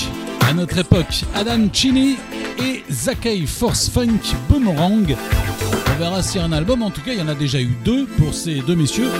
à 0.49 0.55
notre 0.55 0.79
époque. 0.79 1.25
Adam 1.35 1.69
Cheney 1.73 2.17
et 2.59 2.83
Zakei 2.91 3.45
Force 3.47 3.89
Funk 3.89 4.35
Boomerang. 4.49 5.15
On 5.95 5.99
verra 5.99 6.23
s'il 6.23 6.41
y 6.41 6.45
a 6.45 6.47
un 6.47 6.53
album. 6.53 6.83
En 6.83 6.91
tout 6.91 7.03
cas, 7.03 7.13
il 7.13 7.19
y 7.19 7.23
en 7.23 7.29
a 7.29 7.35
déjà 7.35 7.61
eu 7.61 7.77
deux 7.85 8.07
pour 8.07 8.35
ces 8.35 8.61
deux 8.61 8.77
messieurs. 8.77 9.11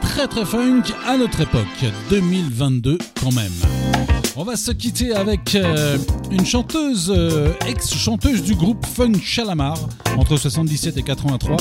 Très 0.00 0.26
très 0.26 0.44
funk 0.44 0.82
à 1.06 1.16
notre 1.16 1.40
époque. 1.42 1.66
2022 2.10 2.98
quand 3.20 3.32
même. 3.32 4.21
On 4.34 4.44
va 4.44 4.56
se 4.56 4.72
quitter 4.72 5.14
avec 5.14 5.54
euh, 5.54 5.98
une 6.30 6.46
chanteuse, 6.46 7.12
euh, 7.14 7.52
ex-chanteuse 7.68 8.42
du 8.42 8.54
groupe 8.54 8.86
Funk 8.86 9.12
Shalamar, 9.22 9.76
entre 10.16 10.38
77 10.38 10.96
et 10.96 11.02
83, 11.02 11.58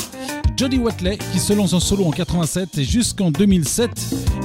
Jodie 0.55 0.77
Watley, 0.77 1.17
qui 1.33 1.39
se 1.39 1.51
lance 1.51 1.73
en 1.73 1.81
solo 1.81 2.05
en 2.05 2.11
87 2.11 2.77
et 2.77 2.85
jusqu'en 2.85 3.29
2007. 3.29 3.89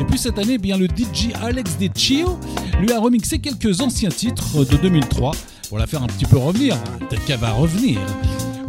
Et 0.00 0.04
puis 0.04 0.18
cette 0.18 0.40
année, 0.40 0.54
eh 0.54 0.58
bien 0.58 0.76
le 0.76 0.86
DJ 0.86 1.28
Alex 1.40 1.78
De 1.78 1.88
Chio 1.94 2.36
lui 2.80 2.90
a 2.90 2.98
remixé 2.98 3.38
quelques 3.38 3.80
anciens 3.80 4.10
titres 4.10 4.64
de 4.64 4.76
2003 4.76 5.30
pour 5.68 5.78
la 5.78 5.86
faire 5.86 6.02
un 6.02 6.08
petit 6.08 6.24
peu 6.24 6.38
revenir. 6.38 6.76
Peut-être 7.08 7.24
qu'elle 7.26 7.38
va 7.38 7.52
revenir. 7.52 8.00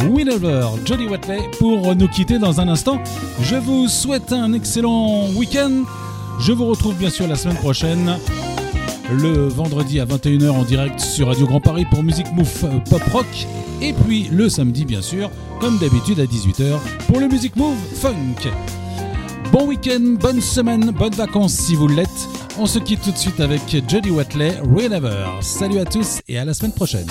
Whenever, 0.08 0.68
Jodie 0.86 1.08
Watley, 1.08 1.40
pour 1.58 1.96
nous 1.96 2.08
quitter 2.08 2.38
dans 2.38 2.62
un 2.62 2.68
instant. 2.68 3.02
Je 3.42 3.56
vous 3.56 3.88
souhaite 3.88 4.32
un 4.32 4.54
excellent 4.54 5.30
week-end. 5.32 5.84
Je 6.40 6.52
vous 6.52 6.66
retrouve 6.68 6.94
bien 6.94 7.10
sûr 7.10 7.28
la 7.28 7.36
semaine 7.36 7.58
prochaine 7.58 8.18
le 9.12 9.48
vendredi 9.48 10.00
à 10.00 10.06
21h 10.06 10.50
en 10.50 10.64
direct 10.64 11.00
sur 11.00 11.28
Radio 11.28 11.46
Grand 11.46 11.62
Paris 11.62 11.86
pour 11.90 12.04
Musique 12.04 12.32
Move 12.34 12.66
euh, 12.66 12.80
Pop 12.90 13.02
Rock 13.12 13.48
et 13.82 13.94
puis 13.94 14.28
le 14.32 14.50
samedi 14.50 14.86
bien 14.86 15.02
sûr 15.02 15.30
comme 15.62 15.78
d'habitude 15.78 16.20
à 16.20 16.26
18h 16.26 16.78
pour 17.08 17.20
le 17.20 17.28
Musique 17.28 17.56
Move 17.56 17.78
Funk. 17.96 18.50
Bon 19.52 19.66
week-end, 19.66 20.18
bonne 20.20 20.42
semaine, 20.42 20.92
bonnes 20.92 21.16
vacances 21.16 21.54
si 21.54 21.76
vous 21.76 21.88
l'êtes. 21.88 22.10
On 22.60 22.66
se 22.66 22.80
quitte 22.80 23.02
tout 23.02 23.12
de 23.12 23.18
suite 23.18 23.40
avec 23.40 23.62
Jodie 23.88 24.12
Watley, 24.12 24.60
Whenever. 24.66 25.26
Salut 25.42 25.80
à 25.80 25.86
tous 25.86 26.20
et 26.28 26.38
à 26.38 26.46
la 26.46 26.54
semaine 26.54 26.74
prochaine. 26.74 27.08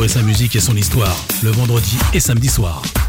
découvrez 0.00 0.08
sa 0.08 0.22
musique 0.22 0.56
et 0.56 0.60
son 0.60 0.76
histoire 0.76 1.14
le 1.42 1.50
vendredi 1.50 1.98
et 2.14 2.20
samedi 2.20 2.48
soir. 2.48 2.99